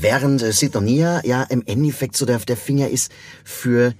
während 0.00 0.42
äh, 0.42 0.52
Sidonia 0.52 1.24
ja 1.24 1.42
im 1.44 1.62
Endeffekt 1.66 2.16
so 2.16 2.26
der, 2.26 2.38
der 2.38 2.56
Finger 2.56 2.88
ist 2.88 3.10
für 3.44 3.94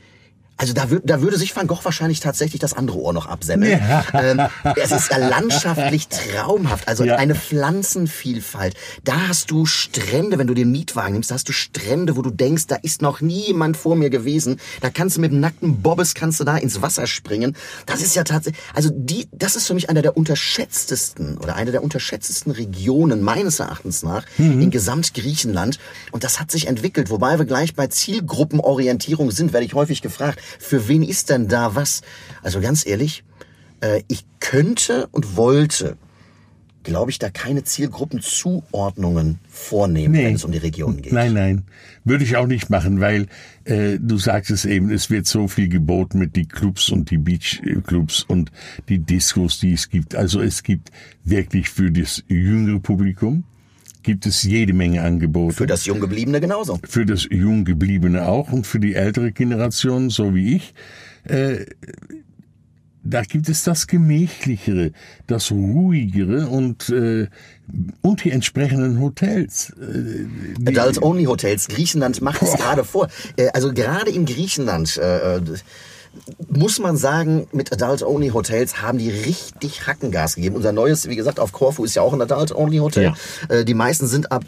also 0.59 0.73
da, 0.73 0.90
wür 0.90 1.03
da 1.05 1.21
würde 1.21 1.37
sich 1.37 1.55
Van 1.55 1.66
Gogh 1.66 1.85
wahrscheinlich 1.85 2.21
tatsächlich 2.21 2.61
das 2.61 2.73
andere 2.73 2.99
Ohr 2.99 3.12
noch 3.12 3.27
absemmeln. 3.27 3.81
Ja. 3.81 4.05
Ähm, 4.16 4.40
es 4.77 4.92
ist 4.92 5.11
landschaftlich 5.11 6.09
traumhaft. 6.09 6.88
Also 6.88 7.05
ja. 7.05 7.16
eine 7.16 7.35
Pflanzenvielfalt. 7.35 8.75
Da 9.05 9.29
hast 9.29 9.51
du 9.51 9.66
Strände, 9.66 10.38
wenn 10.38 10.47
du 10.47 10.55
den 10.55 10.71
Mietwagen 10.71 11.12
nimmst, 11.12 11.31
da 11.31 11.35
hast 11.35 11.49
du 11.49 11.53
Strände, 11.53 12.16
wo 12.16 12.23
du 12.23 12.31
denkst, 12.31 12.66
da 12.66 12.77
ist 12.77 13.03
noch 13.03 13.21
niemand 13.21 13.77
vor 13.77 13.95
mir 13.95 14.09
gewesen. 14.09 14.59
Da 14.81 14.88
kannst 14.88 15.16
du 15.16 15.21
mit 15.21 15.33
dem 15.33 15.40
nackten 15.40 15.83
Bobbes 15.83 16.14
kannst 16.14 16.40
du 16.40 16.45
da 16.45 16.57
ins 16.57 16.81
Wasser 16.81 17.07
springen. 17.07 17.57
Das 17.85 18.01
ist 18.01 18.16
ja 18.16 18.25
tatsächlich, 18.25 18.62
also 18.75 18.90
die, 18.92 19.29
das 19.33 19.55
ist 19.55 19.66
für 19.66 19.75
mich 19.75 19.90
einer 19.90 20.03
der 20.03 20.16
unterschätztesten 20.16 21.37
oder 21.38 21.57
eine 21.57 21.73
der 21.73 21.83
unterschätztesten 21.83 22.53
Regionen 22.53 23.23
meines 23.23 23.61
Erachtens 23.61 24.03
nach 24.03 24.25
mhm. 24.38 24.62
in 24.62 24.71
Gesamtgriechenland. 24.71 25.79
Und 26.12 26.25
das 26.25 26.40
hat 26.40 26.51
sich 26.51 26.69
entwickelt, 26.69 27.11
wobei 27.11 27.38
wir 27.38 27.45
gleich 27.45 27.75
bei 27.75 27.88
Zielgruppenorientierung 27.88 29.31
sind, 29.31 29.53
werde 29.53 29.66
ich 29.66 29.75
häufig 29.75 30.01
gefragt 30.01 30.40
für 30.59 30.89
wen 30.89 31.03
ist 31.03 31.31
denn 31.31 31.49
da 31.49 31.75
was? 31.75 32.03
Also 32.43 32.61
ganz 32.61 32.87
ehrlich, 32.87 33.25
äh, 33.81 34.03
ich 34.09 34.25
könnte 34.41 35.09
und 35.13 35.37
wollte, 35.37 35.97
glaube 36.83 37.11
ich, 37.11 37.19
da 37.19 37.31
keine 37.31 37.65
Zielgruppenzuordnungen 37.65 39.41
vornehmen, 39.49 40.13
nee. 40.13 40.25
wenn 40.25 40.35
es 40.35 40.45
um 40.45 40.53
die 40.53 40.59
Region 40.59 41.03
geht. 41.03 41.13
Nein, 41.13 41.35
nein, 41.35 41.65
würde 42.05 42.25
ich 42.25 42.37
auch 42.37 42.47
nicht 42.47 42.71
machen, 42.71 43.01
weil 43.01 43.27
äh, 43.65 43.99
du 44.01 44.19
sagst 44.19 44.51
es 44.51 44.65
eben, 44.65 44.91
es 44.91 45.11
wird 45.11 45.27
so 45.27 45.49
viel 45.49 45.69
geboten 45.69 46.19
mit 46.19 46.37
die 46.37 46.47
Clubs 46.47 46.91
und 46.91 47.11
die 47.11 47.19
Beachclubs 47.19 48.23
und 48.23 48.53
die 48.89 48.99
Discos, 48.99 49.59
die 49.59 49.73
es 49.73 49.89
gibt. 49.89 50.15
Also 50.15 50.41
es 50.41 50.63
gibt 50.63 50.91
wirklich 51.25 51.69
für 51.69 51.91
das 51.91 52.23
jüngere 52.29 52.79
Publikum 52.79 53.45
gibt 54.07 54.25
es 54.25 54.45
jede 54.45 54.73
Menge 54.73 55.03
Angebote. 55.03 55.57
Für 55.57 55.66
das 55.66 55.85
Junggebliebene 55.85 56.40
genauso. 56.40 56.79
Für 56.88 57.05
das 57.05 57.27
Junggebliebene 57.29 58.29
auch 58.29 58.53
und 58.53 58.64
für 58.64 58.79
die 58.79 58.95
ältere 58.95 59.33
Generation, 59.33 60.11
so 60.11 60.33
wie 60.33 60.55
ich. 60.55 60.75
Äh, 61.25 61.66
da 63.03 63.23
gibt 63.23 63.49
es 63.49 63.64
das 63.64 63.88
Gemächlichere, 63.88 64.92
das 65.27 65.51
Ruhigere 65.51 66.47
und, 66.47 66.88
äh, 66.88 67.27
und 68.01 68.23
die 68.23 68.31
entsprechenden 68.31 69.01
Hotels. 69.01 69.71
Äh, 69.71 70.69
Adults-Only-Hotels. 70.69 71.66
Griechenland 71.66 72.23
macht 72.23 72.42
es 72.42 72.55
gerade 72.55 72.85
vor. 72.85 73.09
Äh, 73.37 73.49
also 73.49 73.75
gerade 73.75 74.11
in 74.12 74.25
Griechenland... 74.25 74.97
Äh, 74.99 75.37
äh 75.37 75.40
muss 76.48 76.79
man 76.79 76.96
sagen, 76.96 77.46
mit 77.52 77.72
Adult-Only 77.72 78.31
Hotels 78.31 78.83
haben 78.83 78.98
die 78.98 79.11
richtig 79.11 79.87
Hackengas 79.87 80.35
gegeben. 80.35 80.57
Unser 80.57 80.72
neues, 80.72 81.09
wie 81.09 81.16
gesagt, 81.16 81.40
auf 81.40 81.52
Korfu 81.52 81.85
ist 81.85 81.94
ja 81.94 82.02
auch 82.02 82.12
ein 82.12 82.20
Adult-Only 82.20 82.79
Hotel. 82.79 83.14
Ja. 83.50 83.55
Äh, 83.55 83.64
die 83.64 83.74
meisten 83.74 84.07
sind 84.07 84.33
ab 84.33 84.44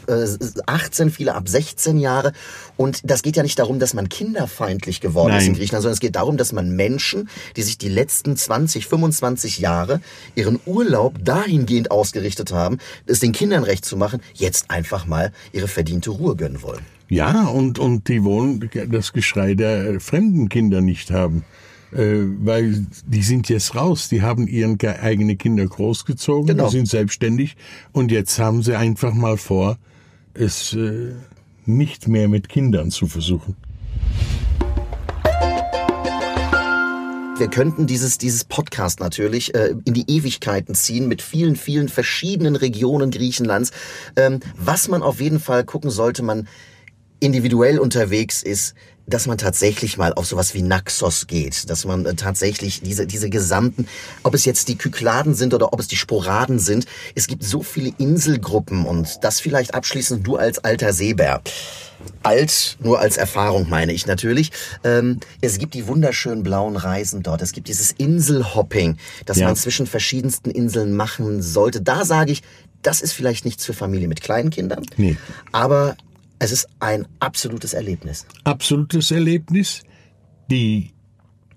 18, 0.65 1.07
äh, 1.07 1.11
viele 1.11 1.35
ab 1.35 1.47
16 1.47 1.99
Jahre. 1.99 2.33
Und 2.77 3.01
das 3.03 3.21
geht 3.21 3.35
ja 3.35 3.43
nicht 3.43 3.59
darum, 3.59 3.79
dass 3.79 3.93
man 3.93 4.09
kinderfeindlich 4.09 5.01
geworden 5.01 5.31
Nein. 5.31 5.41
ist 5.41 5.47
in 5.47 5.53
Griechenland, 5.53 5.83
sondern 5.83 5.93
es 5.93 5.99
geht 5.99 6.15
darum, 6.15 6.37
dass 6.37 6.51
man 6.51 6.75
Menschen, 6.75 7.29
die 7.55 7.61
sich 7.61 7.77
die 7.77 7.89
letzten 7.89 8.35
20, 8.35 8.87
25 8.87 9.59
Jahre 9.59 10.01
ihren 10.35 10.59
Urlaub 10.65 11.15
dahingehend 11.23 11.91
ausgerichtet 11.91 12.51
haben, 12.51 12.79
es 13.05 13.19
den 13.19 13.31
Kindern 13.31 13.63
recht 13.63 13.85
zu 13.85 13.97
machen, 13.97 14.21
jetzt 14.33 14.71
einfach 14.71 15.05
mal 15.05 15.31
ihre 15.51 15.67
verdiente 15.67 16.11
Ruhe 16.11 16.35
gönnen 16.35 16.61
wollen. 16.61 16.98
Ja, 17.09 17.47
und, 17.47 17.79
und 17.79 18.07
die 18.07 18.23
wollen 18.23 18.69
das 18.89 19.13
Geschrei 19.13 19.55
der 19.55 19.99
fremden 19.99 20.47
Kinder 20.47 20.81
nicht 20.81 21.11
haben. 21.11 21.43
Äh, 21.91 22.21
weil 22.39 22.85
die 23.07 23.23
sind 23.23 23.49
jetzt 23.49 23.73
raus, 23.73 24.09
die 24.09 24.21
haben 24.21 24.47
ihren 24.47 24.79
eigene 24.79 25.35
Kinder 25.35 25.65
großgezogen, 25.65 26.45
genau. 26.45 26.65
die 26.65 26.77
sind 26.77 26.87
selbstständig 26.87 27.57
und 27.91 28.11
jetzt 28.11 28.37
haben 28.37 28.61
sie 28.61 28.77
einfach 28.77 29.13
mal 29.13 29.37
vor, 29.37 29.79
es 30.35 30.73
äh, 30.73 31.13
nicht 31.65 32.07
mehr 32.07 32.27
mit 32.27 32.47
Kindern 32.47 32.91
zu 32.91 33.07
versuchen. 33.07 33.55
wir 37.39 37.47
könnten 37.47 37.87
dieses, 37.87 38.17
dieses 38.17 38.43
Podcast 38.43 38.99
natürlich 38.99 39.55
äh, 39.55 39.73
in 39.85 39.93
die 39.93 40.03
Ewigkeiten 40.09 40.75
ziehen 40.75 41.07
mit 41.07 41.21
vielen, 41.21 41.55
vielen 41.55 41.87
verschiedenen 41.87 42.57
Regionen 42.57 43.11
Griechenlands. 43.11 43.71
Ähm, 44.17 44.41
was 44.55 44.89
man 44.89 45.01
auf 45.01 45.21
jeden 45.21 45.39
Fall 45.39 45.63
gucken 45.63 45.89
sollte, 45.89 46.21
man 46.21 46.47
individuell 47.19 47.79
unterwegs 47.79 48.43
ist, 48.43 48.75
dass 49.09 49.27
man 49.27 49.37
tatsächlich 49.37 49.97
mal 49.97 50.13
auf 50.13 50.27
sowas 50.27 50.53
wie 50.53 50.61
Naxos 50.61 51.27
geht, 51.27 51.69
dass 51.69 51.85
man 51.85 52.05
äh, 52.05 52.13
tatsächlich 52.13 52.81
diese, 52.81 53.07
diese 53.07 53.29
gesamten, 53.29 53.87
ob 54.23 54.33
es 54.33 54.45
jetzt 54.45 54.67
die 54.67 54.77
Kykladen 54.77 55.33
sind 55.33 55.53
oder 55.53 55.73
ob 55.73 55.79
es 55.79 55.87
die 55.87 55.97
Sporaden 55.97 56.59
sind, 56.59 56.85
es 57.15 57.27
gibt 57.27 57.43
so 57.43 57.63
viele 57.63 57.91
Inselgruppen 57.97 58.85
und 58.85 59.23
das 59.23 59.39
vielleicht 59.39 59.73
abschließend 59.73 60.25
du 60.25 60.37
als 60.37 60.59
alter 60.59 60.93
Seebär. 60.93 61.41
Alt, 62.23 62.77
nur 62.81 62.99
als 62.99 63.17
Erfahrung 63.17 63.67
meine 63.67 63.91
ich 63.91 64.05
natürlich. 64.05 64.51
Ähm, 64.85 65.19
es 65.41 65.57
gibt 65.57 65.73
die 65.73 65.87
wunderschönen 65.87 66.43
blauen 66.43 66.77
Reisen 66.77 67.23
dort. 67.23 67.41
Es 67.41 67.51
gibt 67.51 67.67
dieses 67.67 67.91
Inselhopping, 67.91 68.97
das 69.25 69.37
ja. 69.37 69.47
man 69.47 69.57
zwischen 69.57 69.85
verschiedensten 69.85 70.49
Inseln 70.49 70.95
machen 70.95 71.41
sollte. 71.41 71.81
Da 71.81 72.05
sage 72.05 72.31
ich, 72.31 72.41
das 72.83 73.01
ist 73.01 73.11
vielleicht 73.11 73.43
nichts 73.43 73.65
für 73.65 73.73
Familie 73.73 74.07
mit 74.07 74.21
kleinen 74.21 74.49
Kindern. 74.49 74.85
Nee. 74.95 75.17
Aber 75.51 75.97
es 76.39 76.51
ist 76.51 76.67
ein 76.79 77.07
absolutes 77.19 77.73
Erlebnis. 77.73 78.25
Absolutes 78.43 79.11
Erlebnis. 79.11 79.83
Die 80.49 80.91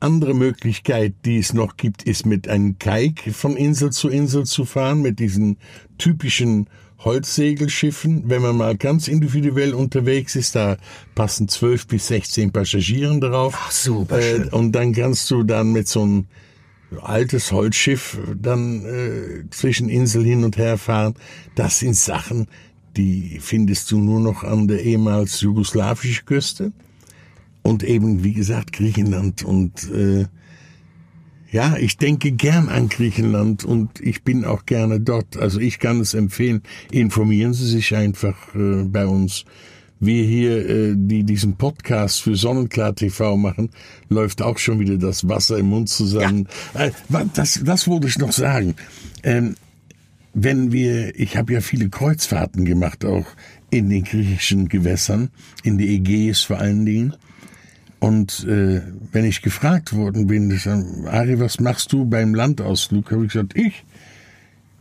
andere 0.00 0.34
Möglichkeit, 0.34 1.14
die 1.24 1.38
es 1.38 1.54
noch 1.54 1.76
gibt, 1.76 2.02
ist 2.02 2.26
mit 2.26 2.48
einem 2.48 2.78
Kaik 2.78 3.32
von 3.32 3.56
Insel 3.56 3.90
zu 3.90 4.08
Insel 4.08 4.44
zu 4.44 4.64
fahren, 4.64 5.00
mit 5.00 5.20
diesen 5.20 5.56
typischen 5.96 6.68
Holzsegelschiffen. 6.98 8.28
Wenn 8.28 8.42
man 8.42 8.56
mal 8.56 8.76
ganz 8.76 9.08
individuell 9.08 9.74
unterwegs 9.74 10.36
ist, 10.36 10.56
da 10.56 10.76
passen 11.14 11.48
zwölf 11.48 11.86
bis 11.86 12.08
sechzehn 12.08 12.52
Passagieren 12.52 13.20
drauf. 13.20 13.54
Ach, 13.56 13.70
super 13.70 14.20
schön. 14.20 14.48
Äh, 14.48 14.50
und 14.50 14.72
dann 14.72 14.92
kannst 14.92 15.30
du 15.30 15.44
dann 15.44 15.72
mit 15.72 15.86
so 15.88 16.02
einem 16.02 16.26
altes 17.00 17.52
Holzschiff 17.52 18.18
dann 18.36 18.84
äh, 18.84 19.50
zwischen 19.50 19.88
Insel 19.88 20.24
hin 20.24 20.44
und 20.44 20.58
her 20.58 20.76
fahren. 20.78 21.14
Das 21.54 21.78
sind 21.78 21.96
Sachen, 21.96 22.48
die 22.96 23.38
findest 23.40 23.90
du 23.90 23.98
nur 23.98 24.20
noch 24.20 24.44
an 24.44 24.68
der 24.68 24.82
ehemals 24.84 25.40
jugoslawischen 25.40 26.26
Küste 26.26 26.72
und 27.62 27.82
eben, 27.82 28.24
wie 28.24 28.32
gesagt, 28.32 28.72
Griechenland 28.72 29.44
und 29.44 29.90
äh, 29.90 30.26
ja, 31.50 31.76
ich 31.76 31.98
denke 31.98 32.32
gern 32.32 32.70
an 32.70 32.88
Griechenland 32.88 33.64
und 33.64 34.00
ich 34.00 34.22
bin 34.22 34.46
auch 34.46 34.64
gerne 34.64 35.00
dort. 35.00 35.36
Also 35.36 35.60
ich 35.60 35.78
kann 35.78 36.00
es 36.00 36.14
empfehlen. 36.14 36.62
Informieren 36.90 37.52
Sie 37.52 37.68
sich 37.68 37.94
einfach 37.94 38.54
äh, 38.54 38.84
bei 38.84 39.06
uns 39.06 39.44
wir 40.02 40.24
hier, 40.24 40.68
äh, 40.68 40.94
die 40.96 41.22
diesen 41.22 41.56
Podcast 41.56 42.22
für 42.22 42.34
Sonnenklar 42.34 42.94
TV 42.94 43.36
machen, 43.36 43.70
läuft 44.08 44.42
auch 44.42 44.58
schon 44.58 44.80
wieder 44.80 44.96
das 44.96 45.28
Wasser 45.28 45.58
im 45.58 45.66
Mund 45.66 45.88
zusammen. 45.88 46.48
Ja. 46.74 46.86
Äh, 46.86 46.92
das, 47.34 47.60
das 47.64 47.86
wollte 47.86 48.08
ich 48.08 48.18
noch 48.18 48.32
sagen. 48.32 48.74
Ähm, 49.22 49.54
wenn 50.34 50.72
wir, 50.72 51.18
ich 51.18 51.36
habe 51.36 51.52
ja 51.52 51.60
viele 51.60 51.88
Kreuzfahrten 51.88 52.64
gemacht, 52.64 53.04
auch 53.04 53.26
in 53.70 53.88
den 53.88 54.04
griechischen 54.04 54.68
Gewässern, 54.68 55.30
in 55.62 55.78
die 55.78 55.94
Ägäis 55.94 56.42
vor 56.42 56.58
allen 56.58 56.84
Dingen. 56.84 57.14
Und 58.00 58.44
äh, 58.48 58.82
wenn 59.12 59.24
ich 59.24 59.42
gefragt 59.42 59.94
worden 59.94 60.26
bin, 60.26 60.50
ich 60.50 60.62
sag, 60.62 60.84
Ari, 61.06 61.38
was 61.38 61.60
machst 61.60 61.92
du 61.92 62.04
beim 62.04 62.34
Landausflug? 62.34 63.10
Habe 63.12 63.26
ich 63.26 63.32
gesagt, 63.32 63.56
ich 63.56 63.84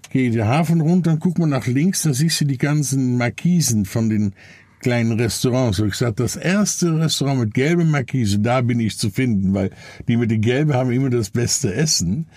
gehe 0.10 0.32
den 0.32 0.46
Hafen 0.46 0.82
runter, 0.82 1.18
guck 1.20 1.38
mal 1.38 1.48
nach 1.48 1.68
links, 1.68 2.02
da 2.02 2.14
siehst 2.14 2.42
du 2.42 2.46
die 2.46 2.58
ganzen 2.58 3.18
Markisen 3.18 3.86
von 3.86 4.10
den 4.10 4.34
kleinen 4.82 5.14
Restaurants. 5.20 5.80
Und 5.80 5.88
ich 5.88 5.94
gesagt, 5.94 6.20
das 6.20 6.36
erste 6.36 7.00
Restaurant 7.00 7.40
mit 7.40 7.54
gelber 7.54 7.86
Markise, 7.86 8.40
da 8.40 8.62
bin 8.62 8.80
ich 8.80 8.98
zu 8.98 9.10
finden, 9.10 9.54
weil 9.54 9.70
die 10.08 10.18
mit 10.18 10.32
den 10.32 10.42
gelben 10.42 10.74
haben 10.74 10.92
immer 10.92 11.10
das 11.10 11.30
beste 11.30 11.74
Essen. 11.74 12.28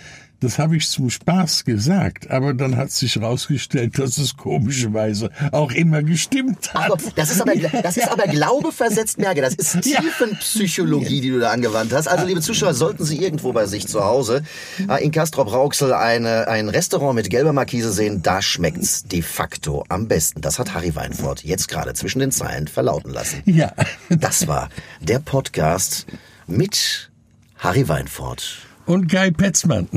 Das 0.44 0.58
habe 0.58 0.76
ich 0.76 0.86
zum 0.90 1.08
Spaß 1.08 1.64
gesagt, 1.64 2.30
aber 2.30 2.52
dann 2.52 2.76
hat 2.76 2.90
sich 2.90 3.16
herausgestellt, 3.16 3.98
dass 3.98 4.18
es 4.18 4.36
komischerweise 4.36 5.30
auch 5.52 5.72
immer 5.72 6.02
gestimmt 6.02 6.74
hat. 6.74 6.92
Aber 6.92 6.98
das 7.16 7.30
ist 7.30 7.40
aber, 7.40 7.54
das 7.56 7.96
ist 7.96 8.10
aber 8.10 8.24
Glaube 8.24 8.70
versetzt 8.70 9.16
Merke. 9.16 9.40
Das 9.40 9.54
ist 9.54 9.80
Tiefenpsychologie, 9.80 11.22
die 11.22 11.30
du 11.30 11.40
da 11.40 11.50
angewandt 11.50 11.94
hast. 11.94 12.08
Also, 12.08 12.26
liebe 12.26 12.42
Zuschauer, 12.42 12.74
sollten 12.74 13.06
Sie 13.06 13.22
irgendwo 13.22 13.54
bei 13.54 13.64
sich 13.64 13.88
zu 13.88 14.04
Hause 14.04 14.42
äh, 14.86 15.02
in 15.02 15.12
Castrop-Rauxel 15.12 15.94
eine, 15.94 16.46
ein 16.46 16.68
Restaurant 16.68 17.14
mit 17.14 17.30
gelber 17.30 17.54
Markise 17.54 17.90
sehen, 17.90 18.20
da 18.20 18.42
schmeckt's 18.42 19.04
de 19.04 19.22
facto 19.22 19.82
am 19.88 20.08
besten. 20.08 20.42
Das 20.42 20.58
hat 20.58 20.74
Harry 20.74 20.94
Weinfurt 20.94 21.42
jetzt 21.42 21.68
gerade 21.68 21.94
zwischen 21.94 22.18
den 22.18 22.32
Zeilen 22.32 22.68
verlauten 22.68 23.10
lassen. 23.10 23.40
Ja. 23.46 23.72
Das 24.10 24.46
war 24.46 24.68
der 25.00 25.20
Podcast 25.20 26.04
mit 26.46 27.10
Harry 27.56 27.88
Weinfurt 27.88 28.63
und 28.86 29.08
Guy 29.10 29.30
Petzmann. 29.30 29.88